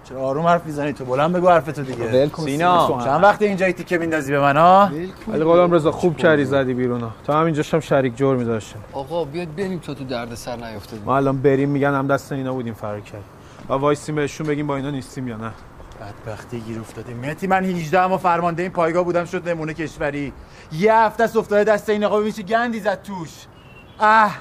[0.09, 2.05] چرا آروم حرف می‌زنی تو بلند بگو حرفتو دیگه.
[2.05, 3.01] ول کن سینا.
[3.05, 4.89] چند وقت اینجایی تیکه میندازی به من ها؟
[5.27, 7.11] ولی غلام رضا خوب کردی زدی بیرون ها.
[7.23, 11.17] تا همینجاش هم شریک جرمی داشتم آقا بیاد بریم تو تو درد سر نیافتادیم ما
[11.17, 13.23] الان بریم میگن هم دست اینا بودیم فرار کرد
[13.69, 15.51] و وایسیم بهشون بگیم با اینا نیستیم یا نه.
[16.25, 20.33] بدبختی گیر افتادیم مهدی من 18 اما فرمانده این پایگاه بودم شد نمونه کشوری.
[20.71, 23.29] یه هفته است افتاده دست این آقا ببین چه گندی زد توش.
[23.99, 24.37] اه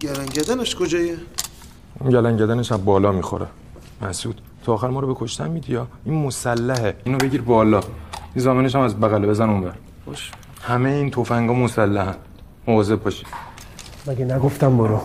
[0.00, 1.39] گرنگدنش کجایه اون
[2.08, 3.46] گلنگدنش از بالا می‌خوره.
[4.02, 6.96] مسعود تو آخر ما رو به کشتن میدی یا؟ این مسلحه.
[7.04, 7.80] اینو بگیر بالا.
[8.34, 9.74] این زامنش هم از بغل بزن اونور
[10.06, 10.30] باش.
[10.62, 12.14] همه این تفنگا مسلحن.
[12.66, 13.24] مواظب باشی.
[14.06, 15.00] مگه نگفتم برو.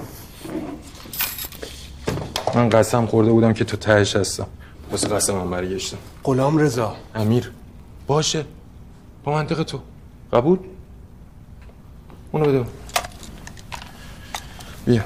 [2.56, 4.48] من قسم خورده بودم که تو تهش هستم.
[4.92, 5.98] واسه قسمم برگشتم.
[6.24, 6.96] غلام رضا.
[7.16, 7.52] امیر.
[8.08, 8.46] باشه.
[9.24, 9.80] با منطق تو.
[10.34, 10.60] قبول؟
[12.32, 12.66] اونو بده.
[14.86, 15.02] بیا.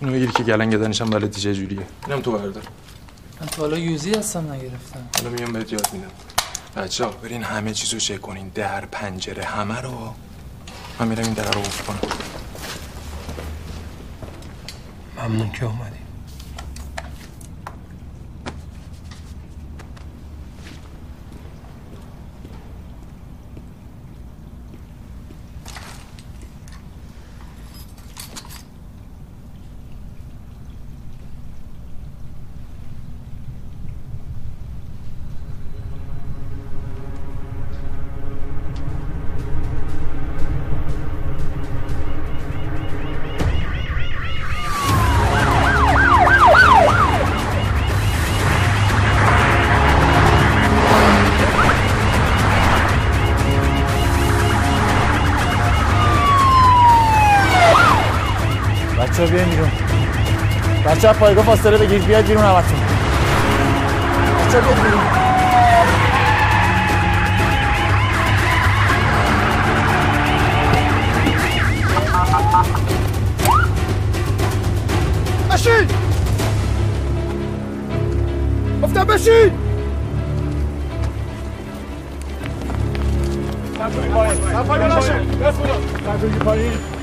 [0.00, 1.86] اونو بگیری که گلنگ گدنش هم بلدی چه جوریه.
[2.06, 2.62] اینم تو بردار.
[3.40, 6.10] من تا حالا یوزی هستم نگرفتم حالا میام بهت یاد میدم.
[6.76, 8.50] بچه ها برین همه چیز رو چک کنین.
[8.54, 10.14] در پنجره همه رو.
[11.00, 11.98] من میرم این در رو افت کنم.
[15.18, 16.05] ممنون که اومدی
[60.96, 62.78] بچه پایگاه فاصله بگیرید بیاید بیرون همتون.
[64.48, 65.00] بچه ها بیاید بیرون.
[75.50, 75.88] بشین!
[78.82, 79.52] گفتم بشین!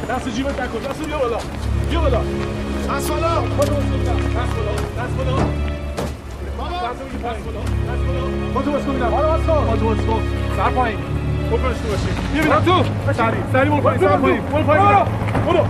[0.10, 0.80] دست جیبت نکن.
[0.80, 1.38] دست بیا بالا.
[1.90, 2.22] بیا بالا.
[2.94, 5.64] دست بالا دست بالا دست بالا
[10.08, 10.22] کن
[10.58, 11.00] سر پایین
[11.52, 12.84] بکنش تو باشی بیا بیا تو
[13.14, 14.84] سری سری برو پایین سر پایین برو پایین
[15.48, 15.66] برو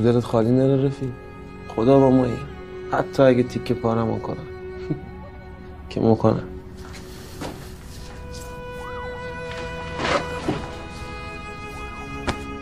[0.00, 1.08] تو دلت خالی نره رفیق.
[1.68, 2.36] خدا با مایی.
[2.92, 4.36] حتی اگه تیکه پارم کنم.
[5.90, 6.42] که می‌کنم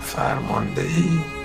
[0.01, 1.38] فرماندهی.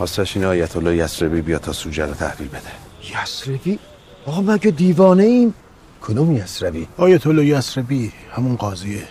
[0.00, 2.72] خواستش این آیت الله یسربی بیا تا سوجه رو تحویل بده.
[3.22, 3.78] یسربی
[4.26, 5.54] آقا مگه دیوانه ایم؟
[6.02, 9.08] کدوم یسربی آیت الله یسربی همون قاضیه.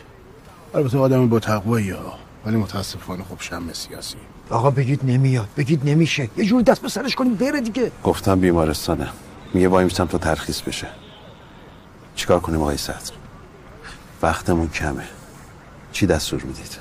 [0.75, 2.13] البته آدم با تقوایی ها
[2.45, 4.15] ولی متاسفانه خب شم سیاسی.
[4.49, 6.29] آقا بگید نمیاد بگید نمیشه.
[6.37, 7.91] یه جور دست به سرش کنیم بره دیگه.
[8.03, 9.09] گفتم بیمارستانه.
[9.53, 10.87] میگه وای میستم تا ترخیص بشه.
[12.15, 13.11] چیکار کنیم آقای صدر؟
[14.21, 15.07] وقتمون کمه.
[15.91, 16.77] چی دستور می‌دید؟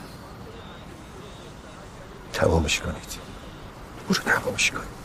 [2.32, 3.27] تمامش کنید.
[4.08, 4.98] برو تمامش کنید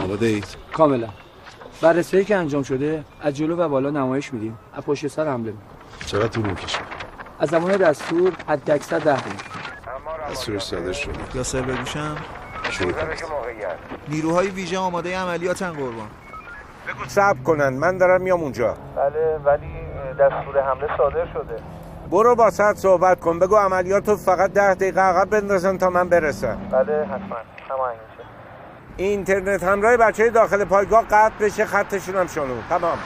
[0.00, 1.08] آماده اید؟ کاملا.
[1.80, 4.58] بررسی که انجام شده از جلو و بالا نمایش میدیم.
[4.72, 5.60] از پشت سر حمله می‌کنیم.
[6.06, 6.78] چقدر طول می‌کشه؟
[7.38, 9.36] از زمان دستور حد اکثر ده دقیقه.
[10.30, 11.12] دستور صادر شده.
[11.34, 12.16] یاسر بگوشم
[12.70, 13.24] شروع کنید.
[14.08, 16.08] نیروهای ویژه آماده عملیاتن قربان.
[16.88, 18.76] بگو صبر کنن من دارم میام اونجا.
[18.96, 19.70] بله ولی
[20.18, 21.62] دستور حمله صادر شده.
[22.10, 23.38] برو با سر صحبت کن.
[23.38, 26.58] بگو عملیاتو فقط ده دقیقه عقب بندازن تا من برسم.
[26.72, 27.36] بله حتما.
[27.90, 28.28] میشه.
[28.96, 32.54] اینترنت همراه بچه داخل پایگاه قطع بشه خطشون هم شنو.
[32.68, 32.98] تمام.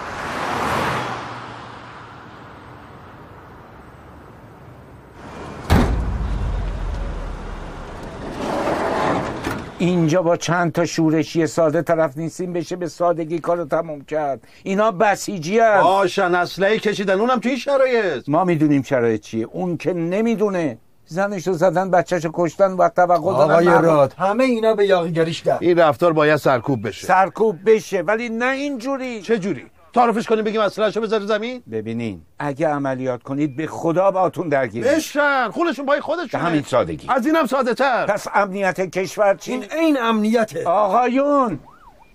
[9.81, 14.41] اینجا با چند تا شورشی ساده طرف نیستیم بشه به سادگی کارو تموم کرد.
[14.63, 17.21] اینا بسیجی هم باشن اسلحه کشیدن.
[17.21, 18.29] اونم تو این شرایط.
[18.29, 19.47] ما می‌دونیم شرایط چیه.
[19.53, 20.79] اون که نمی‌دونه.
[21.07, 24.15] زنشو زدن بچهشو کشتن و توقع دارن آقای راد.
[24.19, 25.57] همه اینا به یاغیگریش در.
[25.61, 27.07] این رفتار باید سرکوب بشه.
[27.07, 28.03] سرکوب بشه.
[28.03, 29.23] ولی نه اینجوری.
[29.23, 34.49] چه جوری؟ تعارفش کنیم بگیم اسلحه‌شو بذاره زمین؟ ببینین اگه عملیات کنید به خدا باتون
[34.49, 37.07] درگیر بشن خونشون پای به خودشون همین سادگی.
[37.09, 40.65] از اینم ساده تر پس امنیت کشور چی؟ این این امنیته.
[40.65, 41.61] آقایون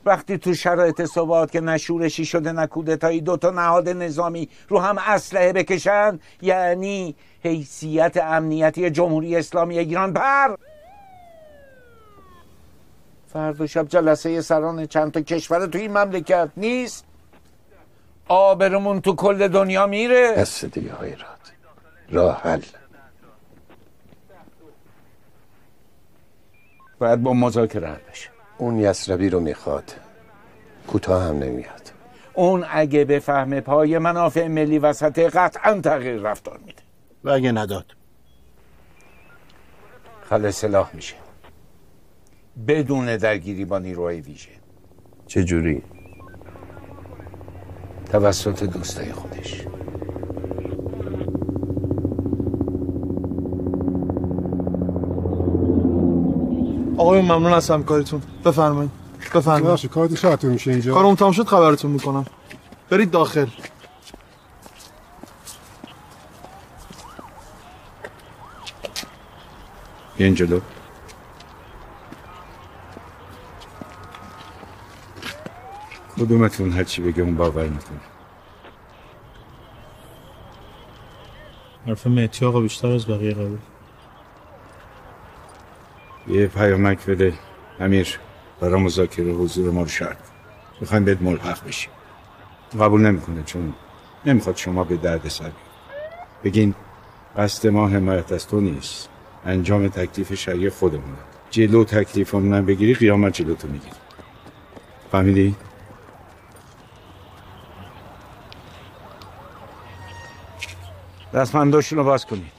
[0.06, 4.98] وقتی تو شرایط ثبات که نه شورشی شده نه کودتایی دوتا نهاد نظامی رو هم
[5.08, 10.56] اسلحه بکشن یعنی حیثیت امنیتی جمهوری اسلامی ایران پر.
[13.34, 17.06] فردا شب جلسه سران چند تا کشور تو این مملکت نیست؟
[18.28, 21.40] آبرمون تو کل دنیا میره؟ بس دیگه های راد
[22.10, 22.62] راه حل.
[27.00, 28.30] باید با مذاکره حل بشه.
[28.58, 29.96] اون یسربی رو می‌خواد.
[30.88, 31.92] کوتاه هم نمیاد.
[32.34, 36.82] اون اگه به فهم پای منافع ملی وسط قطعا تغییر رفتار میده.
[37.24, 37.86] و اگه نداد.
[40.30, 41.16] خل سلاح میشه.
[42.68, 44.50] بدون درگیری با نیروهای ویژه.
[45.28, 45.84] چه جوری
[48.12, 49.62] توسط دوستای خودش.
[56.98, 58.22] آقای ممنون از همکاریتون.
[58.46, 58.92] بفرمایید.
[59.36, 59.66] بفرمایید.
[59.66, 62.26] باشه کارت شاتون میشه اینجا؟ کارم تمام شد خبرتون می‌کنم.
[62.90, 63.46] برید داخل.
[70.18, 70.60] بیاین جلو.
[76.18, 78.00] کدومتون هرچی بگه اون باور می‌کنه.
[81.88, 83.58] حرف مهدی آقا بیشتر از بقیه قبول.
[86.28, 87.34] یه پیامک بده.
[87.80, 88.20] امیر
[88.60, 90.18] برای مذاکره حضور ما رو شرط.
[90.82, 91.92] می‌خوایم بهت ملحق بشیم.
[92.82, 93.74] قبول نمی‌کنه چون
[94.26, 95.52] نمی‌خواد شما به درد سر.
[96.44, 96.76] بگین
[97.38, 99.10] قصد ما حمایت از تو نیست.
[99.46, 101.18] انجام تکلیف شرعی خودمونه.
[101.50, 103.96] جلو تکلیفمون هم بگیری قیامت جلو تو می‌گیری.
[105.12, 105.56] فهمیدی؟
[111.36, 112.55] دستمنداشون رو باز کنید.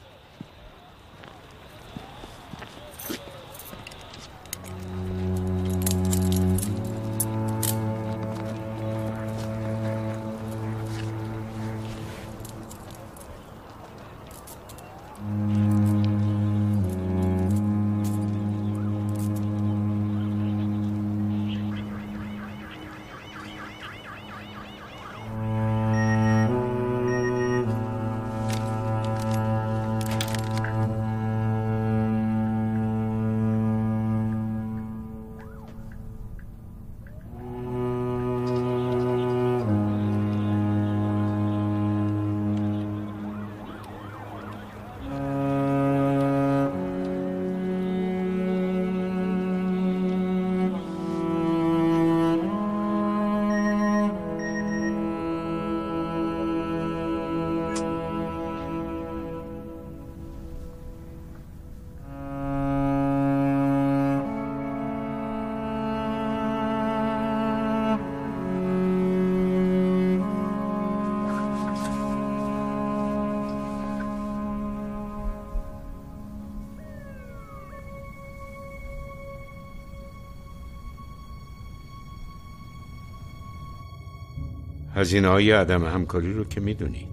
[84.97, 87.09] هزینه های عدم همکاری رو که می‌دونی.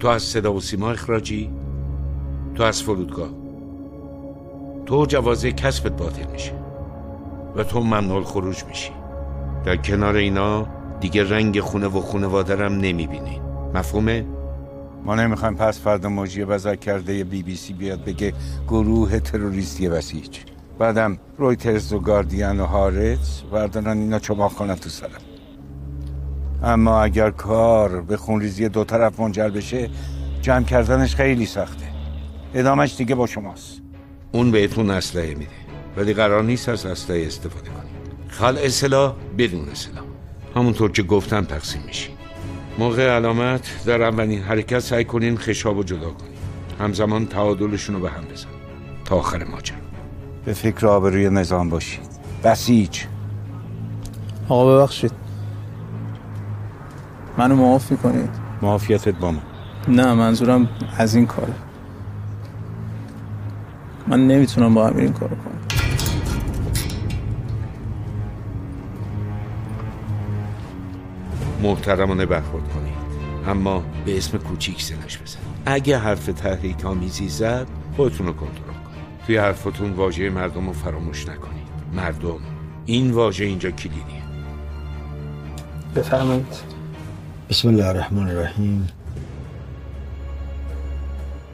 [0.00, 1.50] تو از صدا و سیما اخراجی
[2.54, 3.28] تو از فرودگاه.
[4.86, 6.52] تو جوازه کسبت باطل میشه
[7.56, 8.90] و تو ممنوع خروج میشی.
[9.64, 10.66] در کنار اینا
[11.00, 13.40] دیگه رنگ خونه و خونوادرم نمی‌بینی.
[13.74, 14.26] مفهومه؟
[15.04, 18.32] ما نمی‌خوایم پس فردا موجی بزر کرده بی بی سی بیاد بگه
[18.68, 20.38] گروه تروریستی بسیج
[20.78, 25.27] بعدم رویترز و گاردین و هارتز بردارن اینا چماق کنن تو سرم.
[26.62, 29.90] اما اگر کار به خونریزی دو طرف منجر بشه
[30.42, 31.86] جمع کردنش خیلی سخته.
[32.54, 33.80] ادامش دیگه با شماست.
[34.32, 35.50] اون بهتون اسلحه میده.
[35.96, 37.90] ولی قرار نیست از اسلحه استفاده کنی
[38.28, 40.04] خلع سلاح بدون سلاح
[40.56, 42.10] همونطور که گفتم تقسیم میشی
[42.78, 46.32] موقع علامت در اولین حرکت سعی کنین خشاب و جدا کنین.
[46.80, 48.48] همزمان تعادلشون رو به هم بزن
[49.04, 49.76] تا آخر ماجرا.
[50.44, 52.08] به فکر آبروی نظام باشید.
[52.44, 53.04] بسیج.
[54.48, 55.27] آقا ببخشید.
[57.38, 58.30] منو معاف می‌کنید
[58.62, 59.42] معافیتت با من.
[59.88, 60.68] نه منظورم
[60.98, 61.54] از این کاره.
[64.06, 65.58] من نمی‌تونم با امیر این کارو کنم.
[71.62, 72.94] محترمانه برخورد کنید
[73.46, 75.38] اما به اسم کوچیک سنش بزن.
[75.66, 77.66] اگه حرف تحریک آمیزی زد
[77.96, 78.78] خودتون رو کنترل کنید
[79.26, 82.38] توی حرفتون واژه مردم رو فراموش نکنید مردم.
[82.86, 84.22] این واژه اینجا کلیدیه.
[85.96, 86.77] بفرمایید.
[87.50, 88.88] بسم الله الرحمن الرحیم.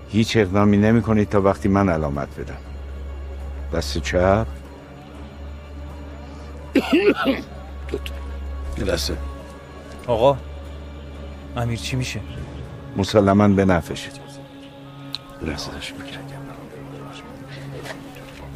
[0.09, 2.57] هیچ اقدامی نمی کنید تا وقتی من علامت بدم.
[3.75, 4.47] دست چپ.
[8.89, 9.17] دسته
[10.07, 10.37] آقا
[11.57, 12.21] امیر چی میشه؟
[12.97, 14.11] مسلما به نفشه
[15.43, 16.19] لحظهش می‌گیره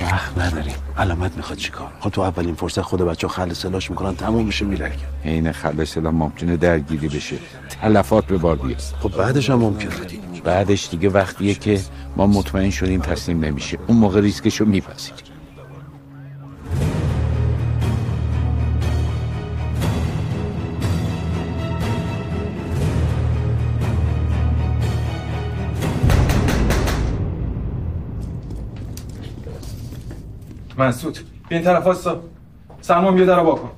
[0.01, 0.74] وقت نداریم.
[0.99, 4.92] علامت می‌خواد چیکار خب تو اولین فرصت خود بچه خل سلاش می‌کنن تموم میشه میره
[5.24, 7.36] عین خل سلا ممکنه درگیری بشه.
[7.82, 8.78] تلفات به بار بیاد.
[9.01, 9.90] خب بعدش هم ممکنه
[10.44, 11.80] بعدش دیگه وقتیه که
[12.16, 13.78] ما مطمئن شدیم تسلیم نمیشه.
[13.86, 15.38] اون موقع ریسکشو میپذیریم.
[30.79, 31.18] مسعود
[31.49, 32.16] بیا این طرف واسه
[32.81, 33.70] سلمان بیا در واکن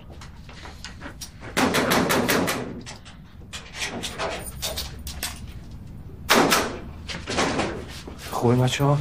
[8.31, 8.99] خوبه بچه ها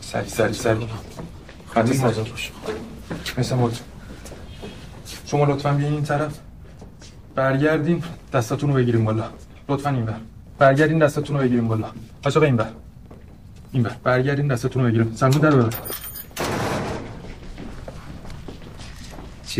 [0.00, 0.88] سری سری سری.
[1.68, 2.32] خطی سری.
[3.38, 3.80] مثل موت
[5.26, 6.38] شما لطفا بیاین این طرف.
[7.34, 8.02] برگردین
[8.32, 9.24] دستاتون رو بگیریم بالا.
[9.68, 10.14] لطفا این بر
[10.58, 11.90] برگردین دستاتون رو بگیریم بالا.
[12.24, 12.68] بچه این بر
[13.72, 15.14] این بر برگردین دستاتون رو بگیریم.
[15.14, 15.74] سلمان در ببر.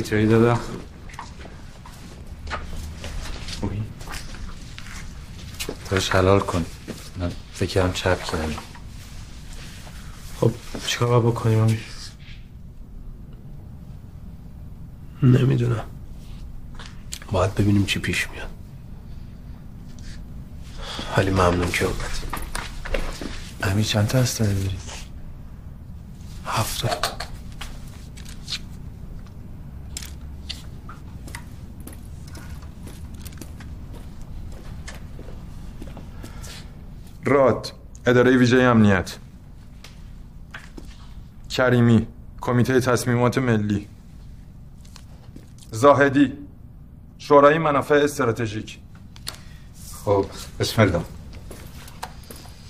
[0.03, 0.61] دادا؟
[3.61, 3.83] خوبی؟
[5.91, 6.65] داشت حلال کن.
[7.19, 8.55] من فکرم چپ کردم.
[10.41, 10.53] خب
[10.87, 11.81] چیکار باید بکنیم امیر؟
[15.23, 15.85] نمی‌دونم.
[17.33, 18.49] باید ببینیم چی پیش میاد.
[21.17, 22.19] ولی ممنون که اومد
[23.63, 24.79] امیر چند تا هسته داری؟
[37.29, 37.73] راد
[38.07, 39.19] اداره ویژه امنیت.
[41.51, 42.07] کریمی
[42.41, 43.89] کمیته تصمیمات ملی.
[45.71, 46.33] زاهدی
[47.19, 48.79] شورای منافع استراتژیک.
[50.05, 50.27] خب
[50.61, 51.01] بسم الله.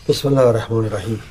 [0.08, 1.22] بسم الله الرحمن الرحیم.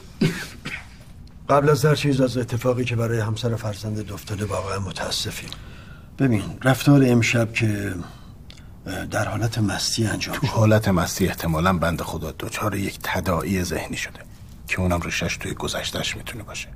[1.50, 5.50] قبل از هر چیز از اتفاقی که برای همسر فرزند افتاده واقعا متاسفیم.
[6.20, 7.94] ببین رفتار امشب که
[9.12, 14.20] در حالت مستی انجام تو حالت مستی احتمالا بند خدا دچار یک تداعی ذهنی شده
[14.68, 16.68] که اونم ریشش توی گذشتش می‌تونه باشه.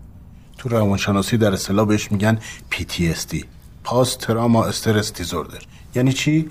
[0.58, 2.40] تو روانشناسی در اصطلاح بهش میگن
[2.72, 3.46] PTSD
[3.84, 5.62] پاست تراما استرس دیزوردر
[5.96, 6.50] یعنی چی؟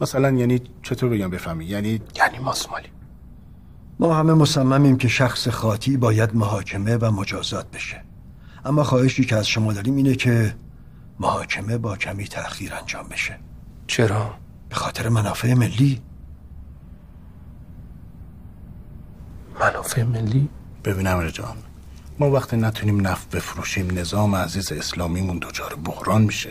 [0.00, 2.88] مثلا یعنی چطور بگم بفهمی؟ یعنی یعنی ماسمالی.
[4.00, 8.04] ما همه مصممیم که شخص خاطی باید محاکمه و مجازات بشه.
[8.64, 10.54] اما خواهشی که از شما داریم اینه که
[11.20, 13.38] محاکمه با کمی تأخیر انجام بشه.
[13.86, 14.41] چرا؟
[14.72, 16.00] به خاطر منافع ملی
[19.60, 20.48] منافع ملی؟
[20.84, 21.56] ببینم رجان
[22.18, 26.50] ما وقتی نتونیم نفت بفروشیم نظام عزیز اسلامیمون دچار بحران میشه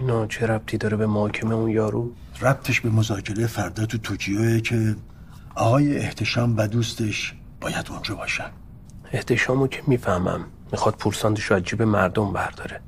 [0.00, 4.96] اینا چه ربطی داره به محاکمه اون یارو؟ ربطش به مذاکره فردا تو توکیوه که
[5.54, 8.50] آقای احتشام و دوستش باید اونجا باشن
[9.12, 12.80] احتشامو که می‌فهمم می‌خواد پورساندش از جیب مردم برداره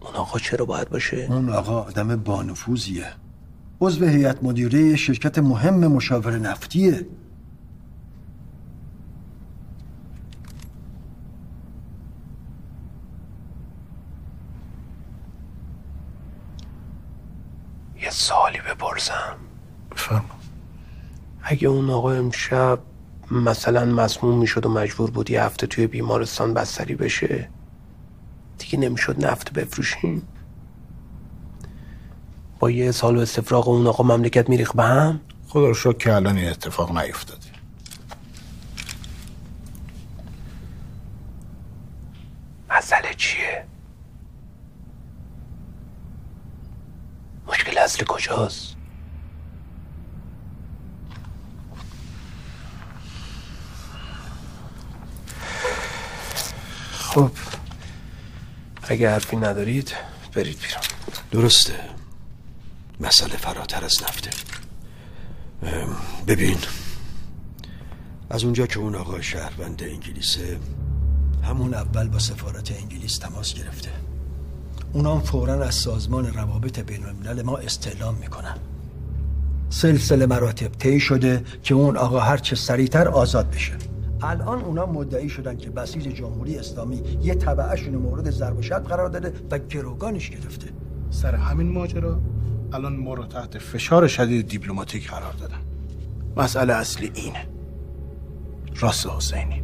[0.00, 3.06] اون آقا چرا باید باشه؟ اون آقا آدم بانفوذیه
[3.80, 7.06] عضو هیئت مدیره شرکت مهم مشاور نفتیه.
[18.02, 19.36] یه سوالی بپرسم.
[19.92, 20.22] بفرما.
[21.42, 22.78] اگه اون آقا امشب
[23.30, 27.48] مثلا مسموم می‌شد و مجبور بود یه هفته توی بیمارستان بستری بشه
[28.58, 30.22] دیگه نمی‌شد نفت بفروشیم؟
[32.58, 36.14] با یه سال و استفراغ اون آقا مملکت میریخ به هم خدا رو شکر که
[36.14, 37.46] الان این اتفاق نیفتاده
[42.70, 43.64] مسئله چیه؟
[47.46, 48.76] مشکل اصلی کجاست؟
[56.92, 57.30] خب
[58.82, 59.94] اگه حرفی ندارید
[60.34, 60.82] برید بیرون
[61.30, 61.97] درسته
[63.00, 64.30] مسئله فراتر از نفته.
[66.26, 66.56] ببین.
[68.30, 70.58] از اونجا که اون آقا شهروند انگلیسه
[71.42, 73.90] همون اول با سفارت انگلیس تماس گرفته.
[74.92, 78.56] اونام فورا از سازمان روابط بین الملل ما استعلام می‌کنن.
[79.70, 83.72] سلسله مراتب طی شده که اون آقا هر چه سریعتر آزاد بشه.
[84.22, 89.32] الان اونا مدعی شدن که بسیج جمهوری اسلامی یه طبعهشون مورد ضرب و قرار داده
[89.50, 90.66] و گروگانش گرفته.
[91.10, 92.18] سر همین ماجرا؟
[92.72, 95.60] الان ما رو تحت فشار شدید دیپلماتیک قرار دادن.
[96.36, 97.46] مسئله اصلی اینه.
[98.76, 99.62] راست حسینی.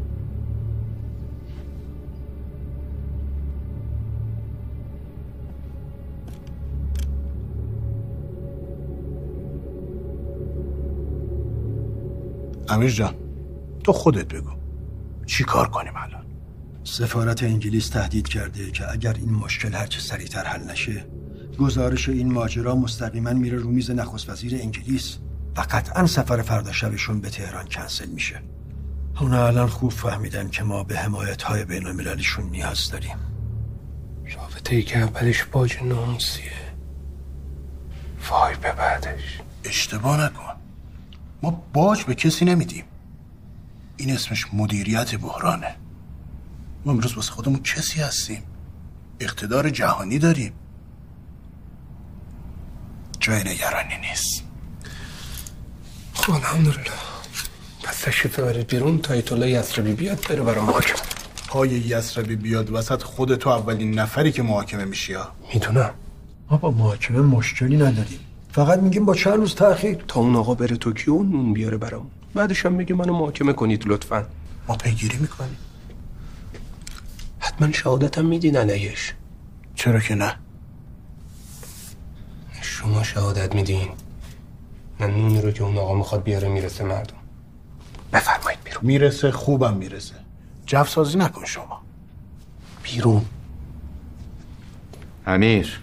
[12.68, 13.14] امیر جان
[13.84, 14.50] تو خودت بگو.
[15.26, 16.26] چی کار کنیم الان؟
[16.84, 21.06] سفارت انگلیس تهدید کرده که اگر این مشکل هرچه سریعتر حل نشه
[21.56, 25.18] گزارش این ماجرا مستقیما میره رو میز نخست وزیر انگلیس
[25.56, 28.42] و قطعا سفر فردا شبشون به تهران کنسل میشه.
[29.20, 33.16] اونا الان خوب فهمیدن که ما به حمایت های بین المللیشون نیاز داریم.
[34.36, 36.52] رابطه ای که اولش باج ناموسیه
[38.30, 39.40] وای به بعدش.
[39.64, 40.54] اشتباه نکن.
[41.42, 42.84] ما باج به کسی نمیدیم.
[43.96, 45.76] این اسمش مدیریت بحرانه.
[46.84, 48.42] ما امروز واسه خودمون کسی هستیم.
[49.20, 50.52] اقتدار جهانی داریم.
[53.24, 54.42] جای نگرانی نیست.
[56.12, 56.90] خب الحمدلله.
[57.82, 60.98] پس تشریف ببرید بیرون تا ایتولا یسربی بیاد بره برای محاکمه.
[61.48, 65.94] پای یسربی بیاد وسط خودتو اولین نفری که محاکمه میشی ها؟ می‌دونم.
[66.50, 68.20] ما با محاکمه مشکلی نداریم.
[68.52, 70.04] فقط میگیم با چند روز تاخیر.
[70.08, 72.10] تا اون آقا بره توکیو نون بیاره برامون.
[72.34, 74.26] بعدش هم میگه منو محاکمه کنید لطفا.
[74.68, 75.56] ما پیگیری می‌کنیم.
[77.38, 79.14] حتما شهادتم میدین علیش
[79.74, 80.36] چرا که نه؟
[82.64, 83.88] شما شهادت میدین؟
[85.00, 87.16] نه نونی رو که اون آقا می‌خواد بیاره می‌رسه مردم.
[88.12, 88.84] بفرمایید بیرون.
[88.84, 90.14] می‌رسه خوبم می‌رسه.
[90.66, 91.82] جف سازی نکن شما.
[92.82, 93.24] بیرون.
[95.26, 95.80] امیر.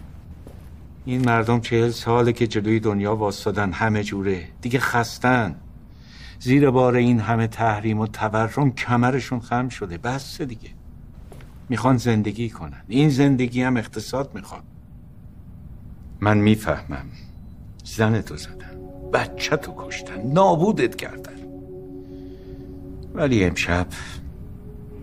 [1.05, 4.47] این مردم چهل ساله که جلوی دنیا واسدادن همه جوره.
[4.61, 5.55] دیگه خستن.
[6.39, 9.97] زیر بار این همه تحریم و تورم کمرشون خم شده.
[9.97, 10.69] بس دیگه.
[11.69, 12.81] می‌خوان زندگی کنن.
[12.87, 14.61] این زندگی هم اقتصاد می‌خوان
[16.21, 17.05] من می‌فهمم.
[17.83, 18.79] زن تو زدن.
[19.13, 20.31] بچه تو کشتن.
[20.33, 21.37] نابودت کردن.
[23.13, 23.87] ولی امشب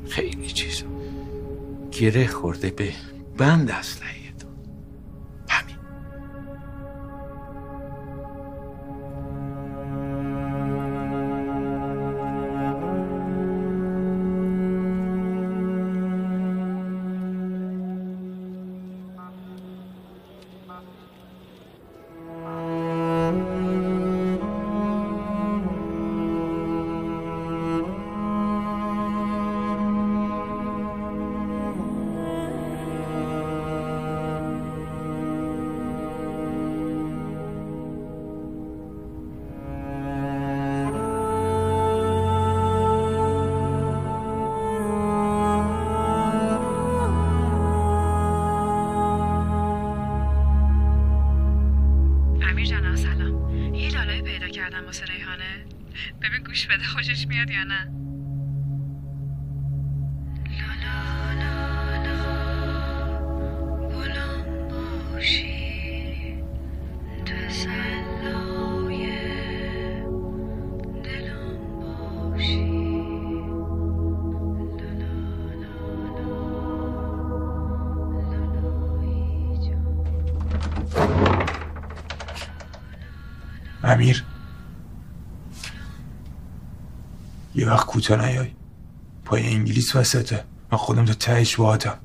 [0.08, 0.82] خیلی چیز
[1.92, 2.92] گره خورده به
[3.38, 4.17] بند اسلحه
[83.88, 84.24] امیر.
[87.54, 88.50] یه وقت کوتاه نیای.
[89.24, 90.44] پای انگلیس وسطه.
[90.72, 91.98] من خودم تا تهش باهاتم.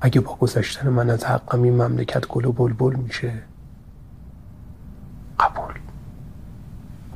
[0.00, 3.51] اگه با گذشتن من از حقم این مملکت گل و بلبل میشه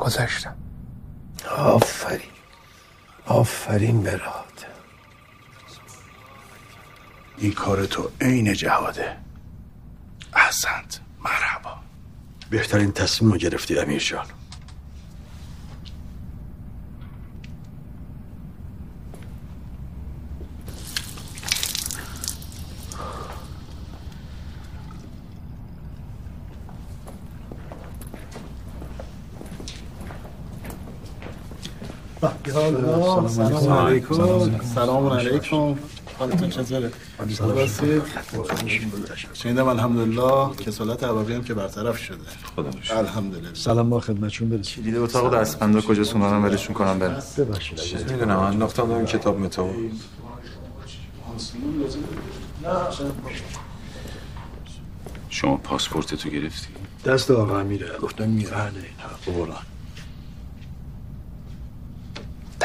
[0.07, 0.57] گذشتم.
[1.57, 2.31] آفرین.
[3.27, 4.67] آفرین به راحت.
[7.39, 9.17] این کار تو عین جهاده.
[10.35, 11.01] احسنت.
[11.25, 11.77] مرحبا.
[12.51, 14.27] بهترین تصمیم رو گرفتی امیر جان
[33.29, 34.61] سلام علیکم.
[34.75, 35.75] سلام علیکم.
[36.19, 36.91] حالتون چطوره؟
[39.33, 42.17] شنیدم الحمدلله کسالت عبابی هم که برطرف شده.
[42.57, 43.55] خدا الحمدلله.
[43.55, 44.85] سلام با خدمتشون برسید.
[44.85, 47.23] دیده؟ اتاق دستبندا کجا سونارم ولشون کنم برم.
[47.39, 49.71] ببخشید می‌دونم انداختم اون کتاب متو
[55.31, 56.69] شما پاسپورت تو گرفتی؟
[57.05, 59.57] دست آقا میره گفتم میره بله قرآن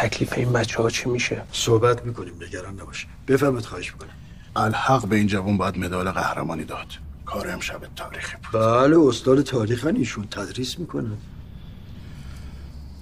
[0.02, 3.08] تکلیف این بچه ها چی میشه؟ صحبت می‌کنیم نگران نباش.
[3.28, 4.10] بفهمت خواهش می‌کنم.
[4.56, 6.88] الحق به این جوان باید مدال قهرمانی داد.
[7.26, 8.62] کار امشب تاریخی بود.
[8.62, 11.18] بله استاد تاریخ ایشون تدریس می‌کنن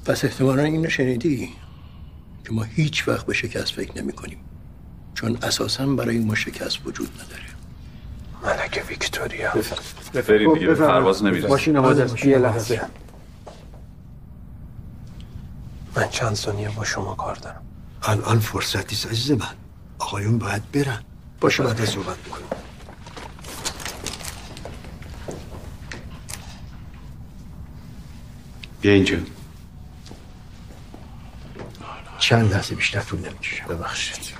[0.05, 1.49] پس احتمالا اینو شنیدی
[2.45, 4.37] که ما هیچ وقت به شکست فکر نمی کنیم
[5.13, 7.49] چون اساسا برای ما شکست وجود نداره.
[8.43, 9.53] ملکه ویکتوریا.
[9.53, 9.65] دیگه
[10.13, 10.73] به بفرمایید.
[10.73, 12.25] پرواز نمی‌رسیم ماشین آماده است.
[12.25, 12.81] یه لحظه.
[15.99, 17.61] من چند ثانیه با شما کار دارم.
[18.03, 19.55] الان فرصتی است عزیز من.
[19.99, 21.03] آقایون باید برن.
[21.41, 22.47] باشه بعد از صحبت می‌کنیم
[28.81, 29.17] بیا اینجا.
[32.19, 33.63] چند لحظه بیشتر طول نمی‌کشه.
[33.63, 34.33] ببخشید.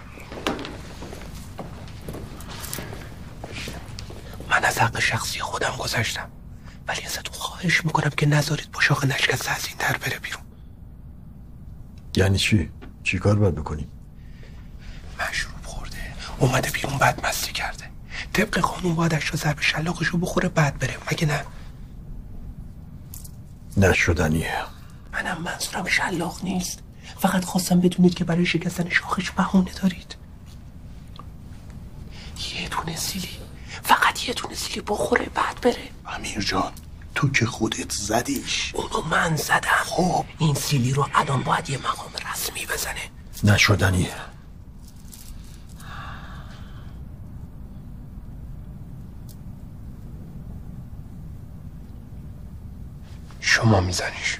[4.49, 6.29] من از حق شخصی خودم گذشتم.
[6.87, 10.48] ولی ازتون خواهش می‌کنم که نذارید با شاخ نشکسته از این در بره بیرون.
[12.15, 12.71] یعنی چی؟
[13.03, 13.91] چی کار باید بکنیم؟
[15.19, 15.97] مشروب خورده.
[16.39, 17.85] اومده بیرون بعد مستی کرده.
[18.33, 20.97] طبق قانون باید اشتا ضرب شلاقشو بخوره بعد بره.
[21.11, 21.45] مگه نه؟
[23.77, 24.53] نشدنیه.
[25.13, 26.79] منم منظورم شلاق نیست.
[27.19, 30.15] فقط خواستم بدونید که برای شکستن شاخش بهونه دارید.
[32.61, 33.29] یه دونه سیلی.
[33.83, 35.89] فقط یه دونه سیلی بخوره بعد بره.
[36.07, 36.71] امیر جان.
[37.15, 38.75] تو که خودت زدیش.
[38.75, 39.83] اونو من زدم.
[39.85, 40.25] خب.
[40.37, 43.09] این سیلی رو الان باید یه مقام رسمی بزنه.
[43.43, 44.13] نشدنیه
[53.39, 54.39] شما میزنیش.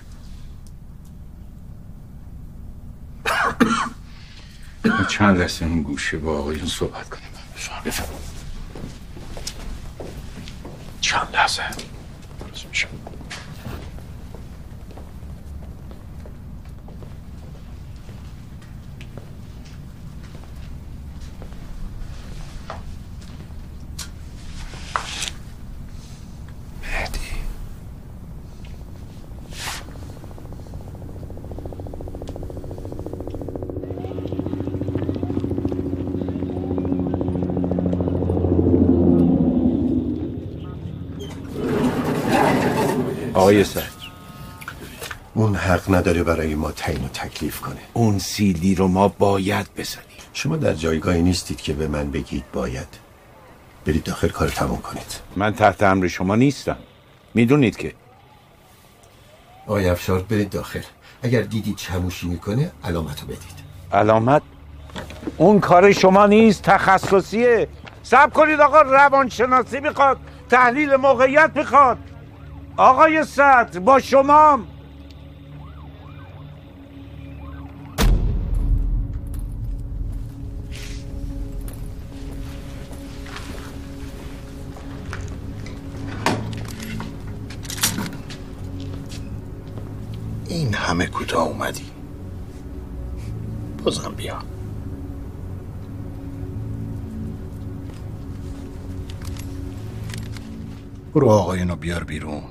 [5.10, 7.30] چند لحظه اون گوشه با آقایون صحبت کنیم.
[7.86, 8.08] بفهم
[11.02, 11.64] چند لحظه؟
[12.86, 13.09] مهدی
[43.50, 43.84] آقای سر
[45.34, 47.80] اون حق نداره برای ما تعیین و تکلیف کنه.
[47.94, 50.06] اون سیلی رو ما باید بزنیم.
[50.34, 52.88] شما در جایگاهی نیستید که به من بگید باید.
[53.86, 55.22] برید داخل کار تموم کنید.
[55.36, 56.78] من تحت امر شما نیستم.
[57.34, 57.94] می‌دونید که.
[59.68, 60.82] آقای افشار برید داخل.
[61.22, 63.60] اگر دیدید چموشی می‌کنه علامتو بدید.
[63.94, 64.42] علامت؟
[65.38, 67.68] اون کار شما نیست تخصصیه.
[68.04, 70.18] سب کنید آقا روانشناسی می‌خواد
[70.50, 71.98] تحلیل موقعیت می‌خواد.
[72.80, 74.60] آقای صدر با شما.
[90.48, 91.86] این همه کوتاه اومدی؟
[93.84, 94.40] بازم بیا.
[101.16, 102.49] برو آقایونو بیار بیرون.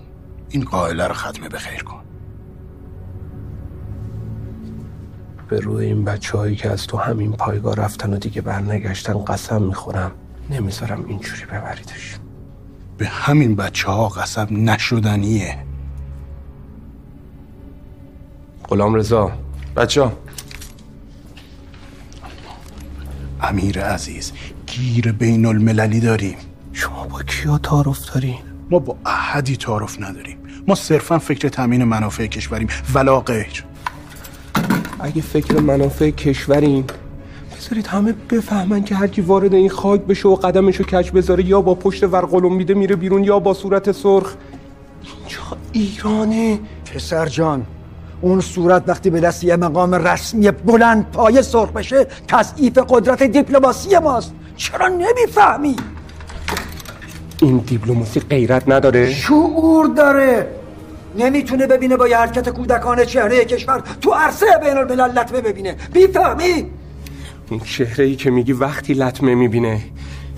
[0.51, 2.03] این قائله رو ختمه به خیر کن.
[5.49, 9.63] به روی این بچه هایی که از تو همین پایگاه رفتن و دیگه برنگشتن قسم
[9.63, 10.11] می‌خورم.
[10.51, 12.17] نمی‌ذارم اینجوری ببریدش.
[12.99, 15.59] به همین بچه ها قسم نشدنیه.
[18.69, 19.33] غلام رضا.
[19.77, 20.13] بچه ها
[23.41, 24.33] امیر عزیز
[24.67, 26.37] گیر بین المللی داریم.
[26.73, 28.39] شما با کیا تعارف دارین؟
[28.71, 30.38] ما با احدی تعارف نداریم.
[30.69, 32.69] ما صرفا فکر تامین منافع کشوریم.
[32.95, 33.65] ولا غیر
[35.01, 36.85] اگه فکر منافع کشورین
[37.57, 41.61] بذارید همه بفهمن که هر کی وارد این خاک بشه و قدمشو کج بذاره یا
[41.61, 44.35] با پشت ورقلم میده میره بیرون یا با صورت سرخ.
[45.03, 45.41] اینجا
[45.73, 46.59] ایرانه.
[46.95, 47.67] پسر جان
[48.21, 53.99] اون صورت وقتی به دست یه مقام رسمی بلند پایه سرخ بشه تضعیف قدرت دیپلماسی
[53.99, 54.33] ماست.
[54.57, 55.77] چرا نمی‌فهمی؟
[57.43, 60.58] این دیپلماسی غیرت نداره؟ شعور داره.
[61.17, 65.77] نمی‌تونه ببینه با یه حرکت کودکانه چهره کشور تو عرصه بین الملل لطمه ببینه.
[65.93, 66.71] بیفهمی؟
[67.51, 69.81] این چهره ای که میگی وقتی لطمه می‌بینه.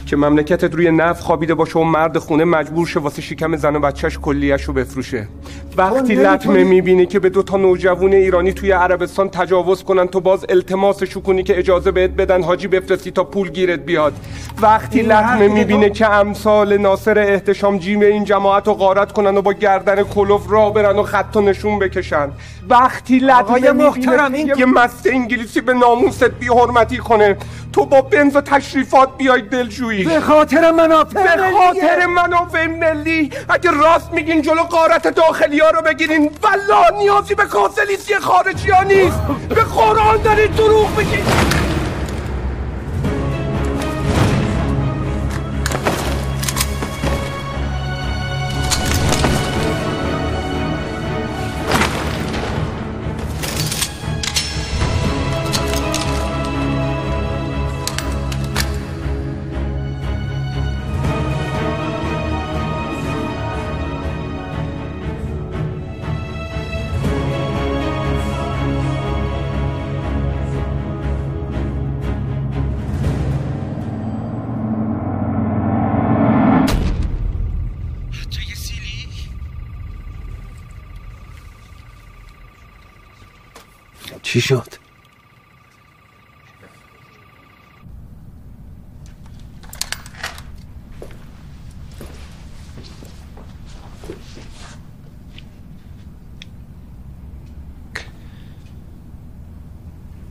[0.07, 3.80] که مملکتت روی نف خوابیده باشه و مرد خونه مجبور شه واسه شکم زن و
[3.80, 5.28] بچهش کلیهش رو بفروشه.
[5.76, 10.46] وقتی لطمه می‌بینی که به دو تا نوجوان ایرانی توی عربستان تجاوز کنن تو باز
[10.48, 14.12] التماسشو کنی که اجازه بهت بدن حاجی بفرستی تا پول گیرت بیاد.
[14.62, 19.53] وقتی لطمه می‌بینه که امثال ناصر احتشام جیم این جماعت رو غارت کنن و با
[19.53, 22.28] گردن کلوف را برن و خط و نشون بکشن.
[22.68, 27.37] وقتی لطمه محترم، می‌بینه یه مست انگلیسی به ناموست بی حرمتی کنه
[27.72, 29.99] تو با بنز و تشریفات بیای دلجویی.
[30.04, 31.52] به خاطر منافع به.
[31.58, 37.44] خاطر منافع ملی اگه راست میگین جلو قارت داخلی ها رو بگیرین والله نیازی به
[37.44, 39.20] کاسلیسی خارجی ها نیست.
[39.48, 41.24] به قرآن دارید دروغ میگین.
[84.30, 84.74] چی شد؟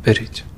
[0.03, 0.48] برید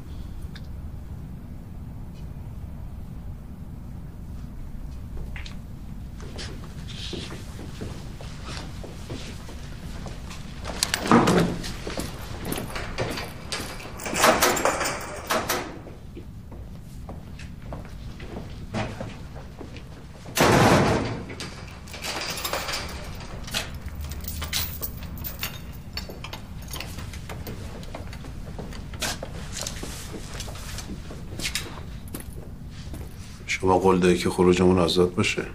[33.62, 35.46] شما قول دادی که خروجمون آزاد باشه؟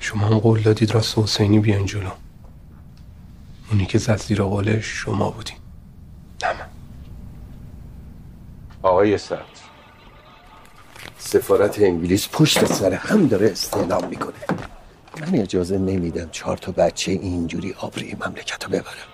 [0.00, 2.10] شما هم قول دادید راست حسینی بیاین جلو.
[3.70, 5.56] اونی که زد زیر قولش شما بودین.
[8.82, 9.60] آقای سرد
[11.18, 14.34] سفارت انگلیس پشت سر هم داره استعلام می‌کنه.
[15.20, 19.13] من اجازه نمیدم چهار تا بچه اینجوری آبری مملکت رو ببرم.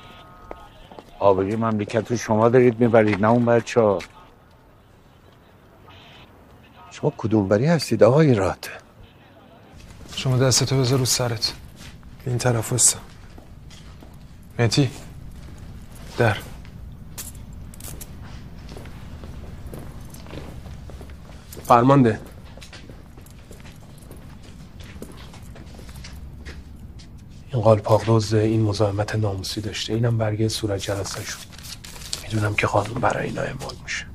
[1.20, 3.98] آبروی مملکت رو شما دارید می‌برید نه اون بچه ها.
[6.90, 8.70] شما کدوم بری هستید آقای رات
[10.16, 11.55] شما دستتو بذار رو سرت.
[12.26, 12.98] این طرف هستم
[14.59, 14.90] متی
[16.18, 16.36] در.
[21.64, 22.20] فرمانده.
[27.52, 29.93] این قالپاق دزد این مزاحمت ناموسی داشته.
[29.93, 31.39] اینم برگه صورت جلسه شد.
[32.22, 34.06] می‌دونم که قانون برای اینا اعمال میشه.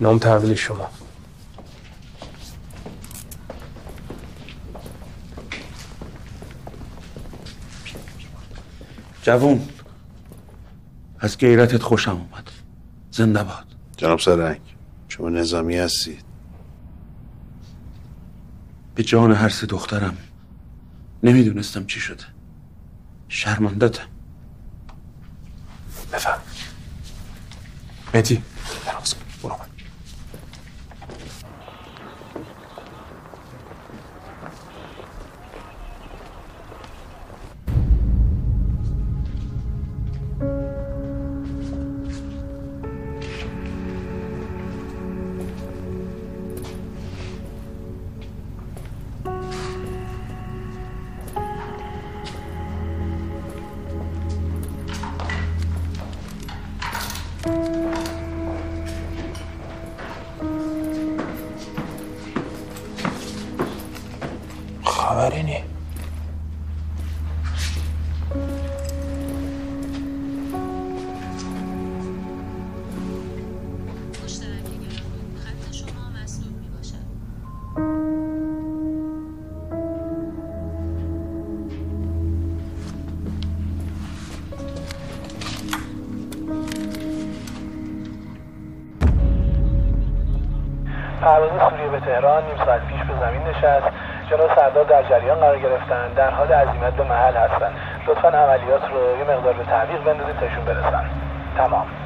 [0.00, 0.90] نام تحویل شما.
[9.22, 9.68] جوون
[11.18, 12.50] از غیرتت خوشم اومد.
[13.10, 13.66] زنده باد.
[13.96, 14.60] جناب سرنگ
[15.08, 16.24] شما نظامی هستید.
[18.94, 20.16] به جان هر سه دخترم
[21.22, 22.24] نمی‌دونستم چی شده.
[23.28, 24.06] شرمندتم
[26.12, 26.40] بفهم
[28.14, 28.42] مهدی.
[29.42, 29.56] برو
[92.04, 93.86] تهران نیم ساعت پیش به زمین نشست.
[94.30, 96.12] جناب سردار در جریان قرار گرفتن.
[96.16, 97.74] در حال عزیمت به محل هستند
[98.06, 101.04] لطفا عملیات رو یه مقدار به تعویق بندازید تاشون برسن.
[101.56, 102.01] تمام.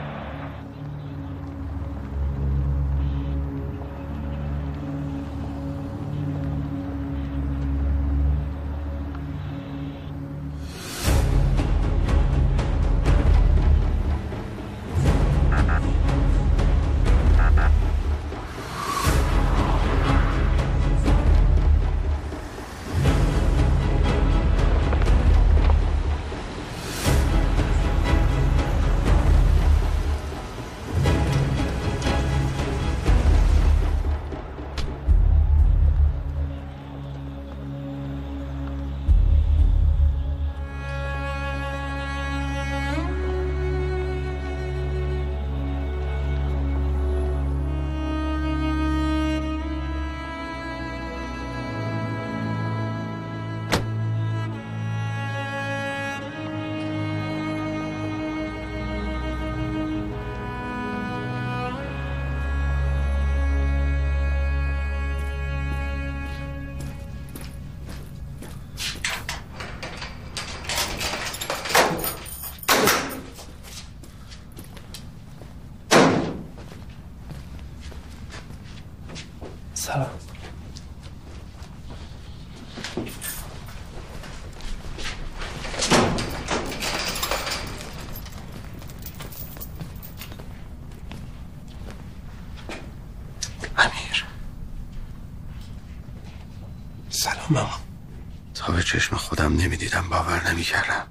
[98.87, 101.07] چشم خودم نمی‌دیدم باور نمی‌کردم.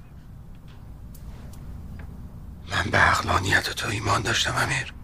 [2.70, 4.95] من به عقلانیت تو ایمان داشتم امیر.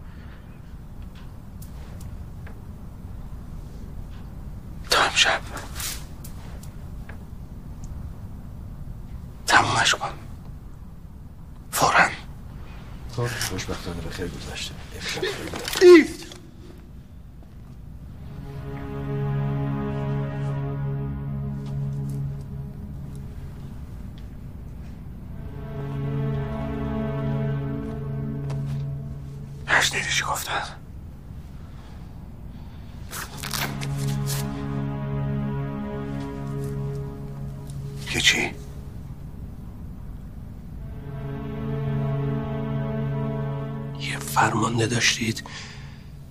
[44.83, 45.43] فرمانده داشتید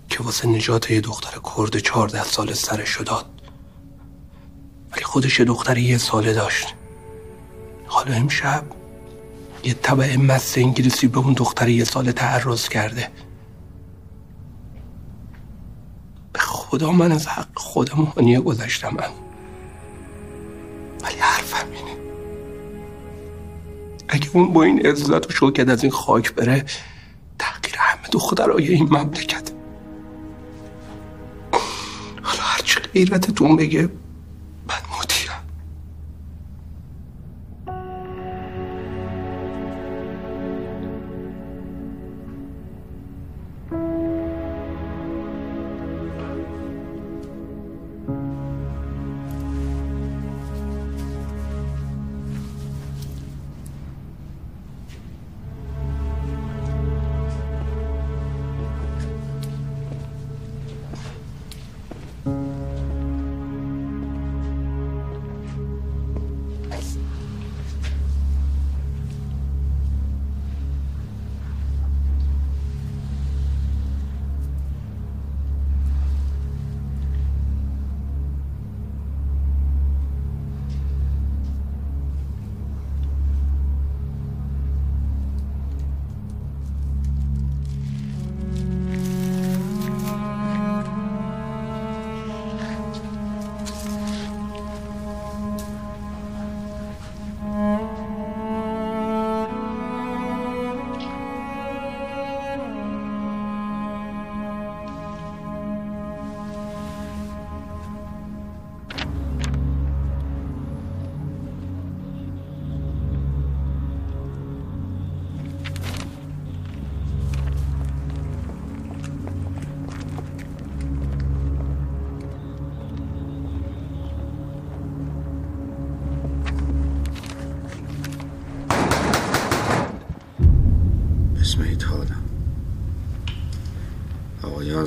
[0.09, 3.27] که واسه نجات یه دختر کرد چهارده سال سرشو داد.
[4.93, 6.75] ولی خودش یه دختر یه ساله داشت.
[7.87, 8.65] حالا امشب
[9.65, 13.09] یه طبع مست انگلیسی به اون دختر یه ساله تعرض کرده.
[16.33, 19.13] به خدا من از حق خودم هانیه گذشتم من.
[21.03, 21.97] ولی حرفم اینه.
[24.09, 26.65] اگه اون با این عزت و شوکت از این خاک بره
[28.13, 29.53] دخترای این مملکت.
[32.23, 33.89] حالا هرچی غیرتتون بگه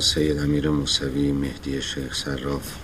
[0.00, 2.74] سید امیر موسوی مهدی شیخ صراف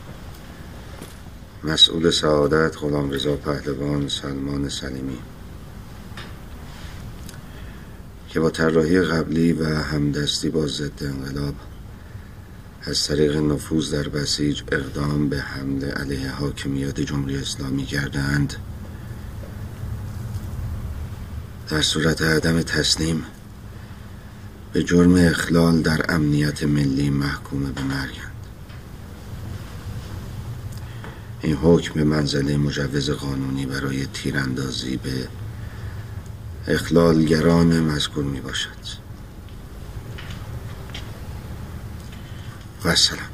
[1.65, 5.19] مسئول سعادت غلام رضا پهلوان سلمان سلیمی
[8.29, 11.55] که با طراحی قبلی و همدستی با ضد انقلاب
[12.83, 18.55] از طریق نفوذ در بسیج اقدام به حمله علیه حاکمیت جمهوری اسلامی کردند
[21.69, 23.25] در صورت عدم تسلیم
[24.73, 28.33] به جرم اخلال در امنیت ملی محکوم به مرگند
[31.43, 35.29] این حکم به منزله مجوز قانونی برای تیراندازی به
[36.69, 38.69] اخلالگران مذکور می باشد
[42.85, 43.32] و السلام.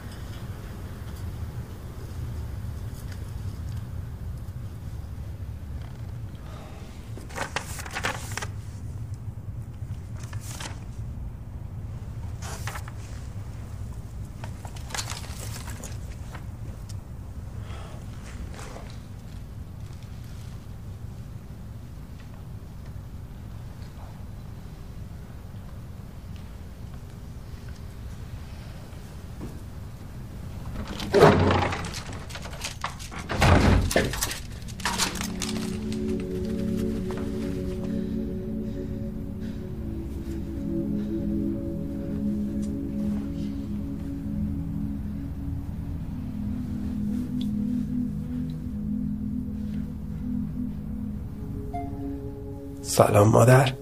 [52.98, 53.72] سلام مادر.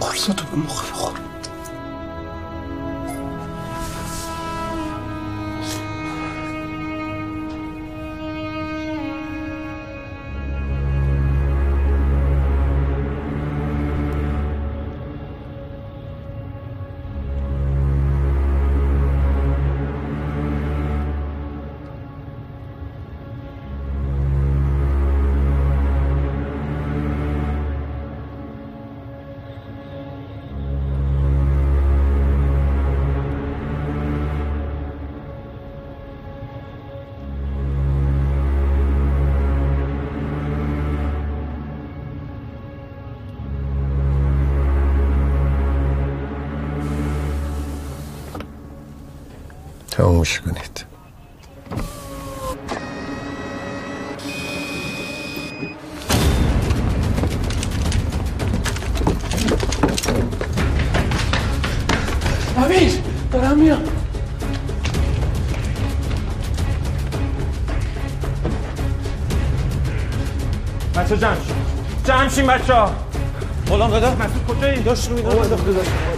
[0.00, 0.92] قرصاتو به مخ
[50.18, 50.84] تمومش کنید.
[62.56, 62.92] امیر
[63.32, 63.78] دارم میام
[70.94, 71.54] بچه جمع شین.
[72.04, 72.90] جمع شین بچه ها
[73.68, 76.17] غلام دادا مسعود کجایی؟ داشت رو می‌دونم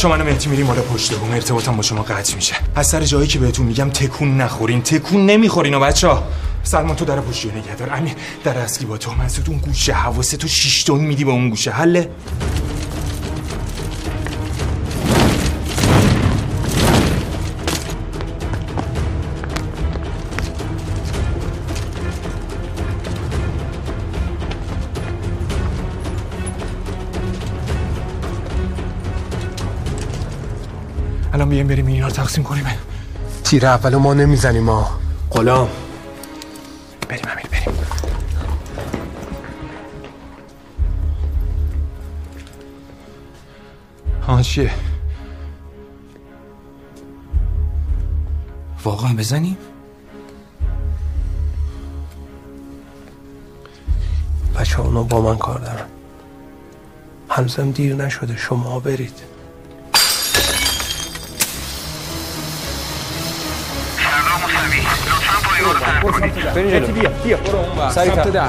[0.00, 1.32] بچه منو مهدی میریم بالا پشت بوم.
[1.32, 2.54] ارتباطم با شما قطع میشه.
[2.74, 4.82] از سر جایی که بهتون میگم تکون نخورین.
[4.82, 6.22] تکون نمی‌خورین و بچه ها
[6.62, 8.12] سلمان تو در پشتی نگه دار امیر
[8.44, 9.14] در اصلی با تو.
[9.14, 11.70] مسعود اون گوشه حواست تو شیش تون میدی به اون گوشه.
[11.70, 12.10] حله؟
[31.50, 32.64] بیایم بریم اینا رو تقسیم کنیم.
[33.44, 34.90] تیر اولو ما نمی‌زنیم ما
[35.30, 35.68] غلام.
[37.08, 37.78] بریم امیر بریم.
[44.22, 44.70] ها چیه؟
[48.84, 49.56] واقعا بزنیم؟
[54.58, 55.86] بچه ها اونا با من کار دارن.
[57.28, 59.39] هنوزم دیر نشده شما برید.
[66.54, 67.90] بریم جلو بیا بیا برو اون بر.
[67.90, 68.42] سمت ده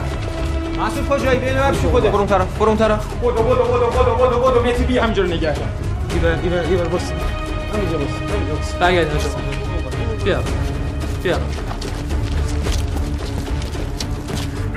[0.79, 3.85] مسعود کجایی بیا اینو بپیش خودت برو اون طرف برو اون طرف بودو بودو بودو
[3.85, 5.67] بودو بودو بودو مهدی بیا همینجا رو نگه دار
[6.13, 7.11] ایور ایور ایور بس
[7.73, 9.07] همینجا بس همینجا بس برگرد
[10.23, 10.39] بیا
[11.23, 11.37] بیا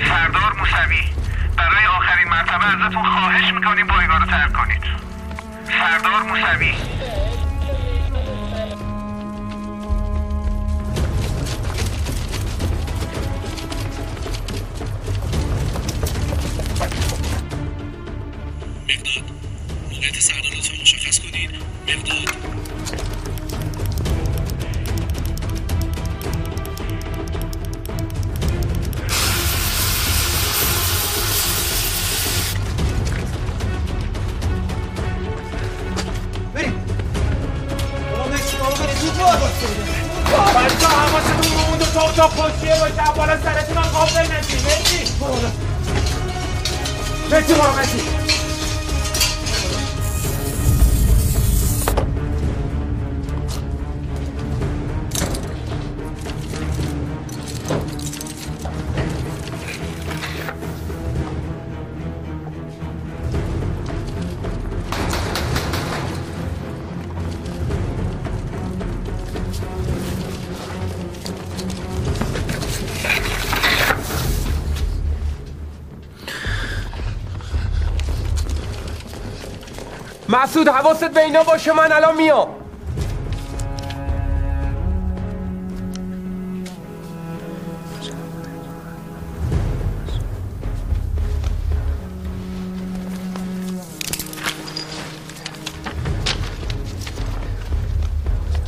[0.09, 1.01] سردار موسوی
[1.57, 4.83] برای آخرین مرتبه ازتون خواهش می‌کنیم پایگاه رو ترک کنید.
[5.69, 6.75] سردار موسوی.
[80.45, 82.47] مسعود حواست به اینا باشه من الان میام.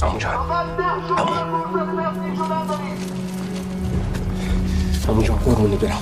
[0.03, 0.35] امو جان.
[5.23, 5.93] جان قربونی برم.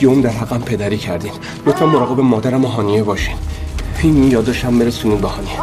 [0.00, 1.32] یه در حقم پدری کردین.
[1.66, 3.47] لطفا مراقب مادرم و هانیه باشین.
[4.02, 5.60] این یادشم برسونین به هانیه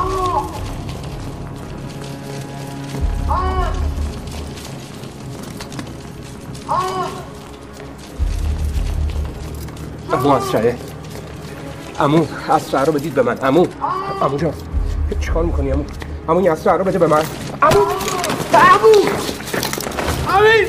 [10.13, 10.77] امو اسرعه.
[11.99, 13.37] امو اسرعه رو بدید به من.
[13.43, 13.65] امو
[14.21, 14.53] امو جان
[15.21, 15.83] چیکار می‌کنی امو
[16.29, 17.23] امو این اسرعه رو بده به من.
[17.61, 17.79] امو
[18.53, 18.91] امو
[20.29, 20.67] امین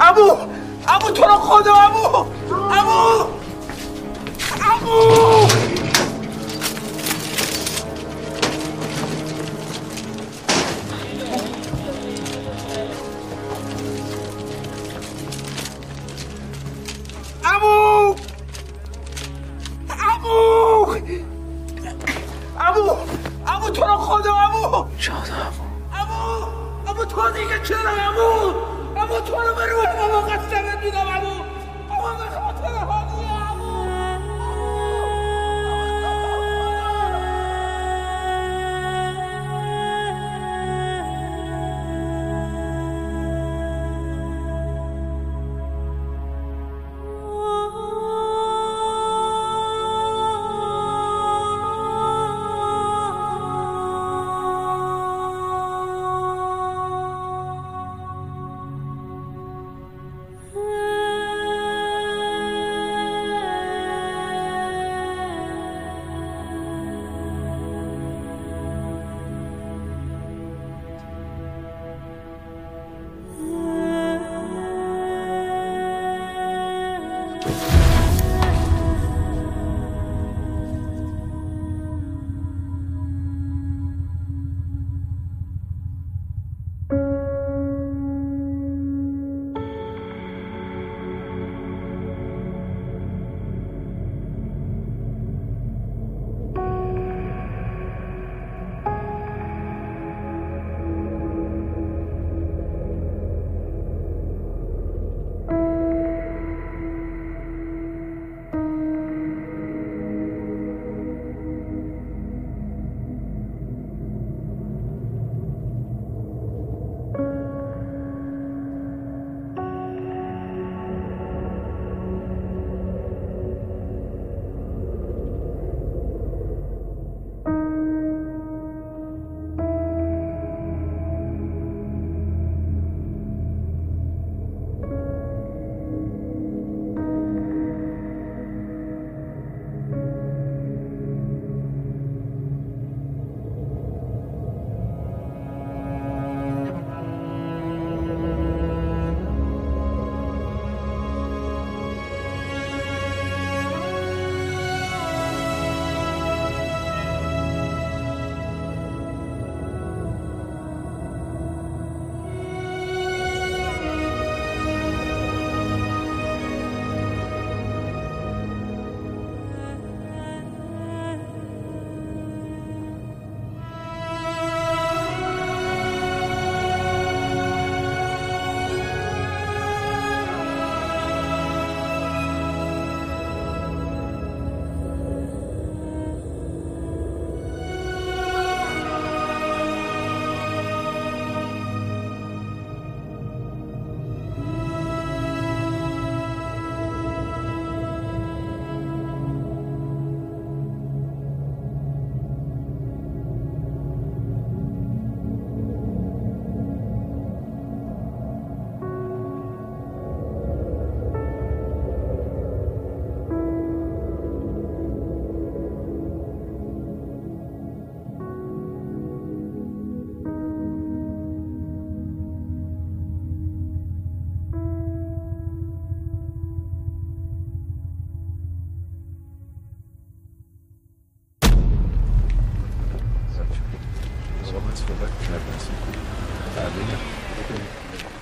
[0.00, 0.36] امو
[0.88, 1.99] امو تو رو خدا امو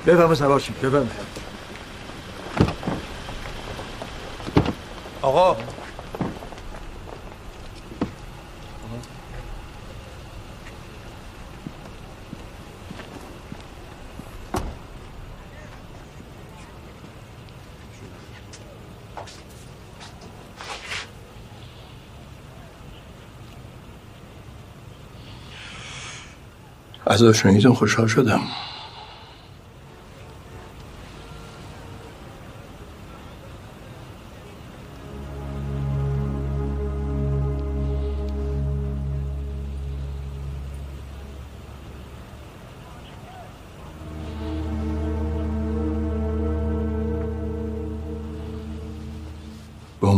[0.09, 1.07] بفهمه سوار شید بفهمه.
[5.23, 5.57] آقا.
[27.07, 28.41] از آشناییتون خوشحال شدم.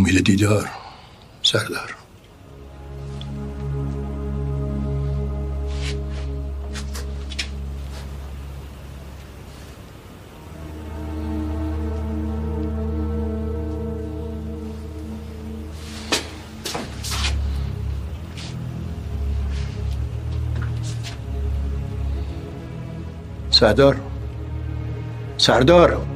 [0.00, 0.68] امید دیدار
[1.42, 1.94] سردار.
[23.50, 24.00] سردار.
[25.36, 26.09] سردار.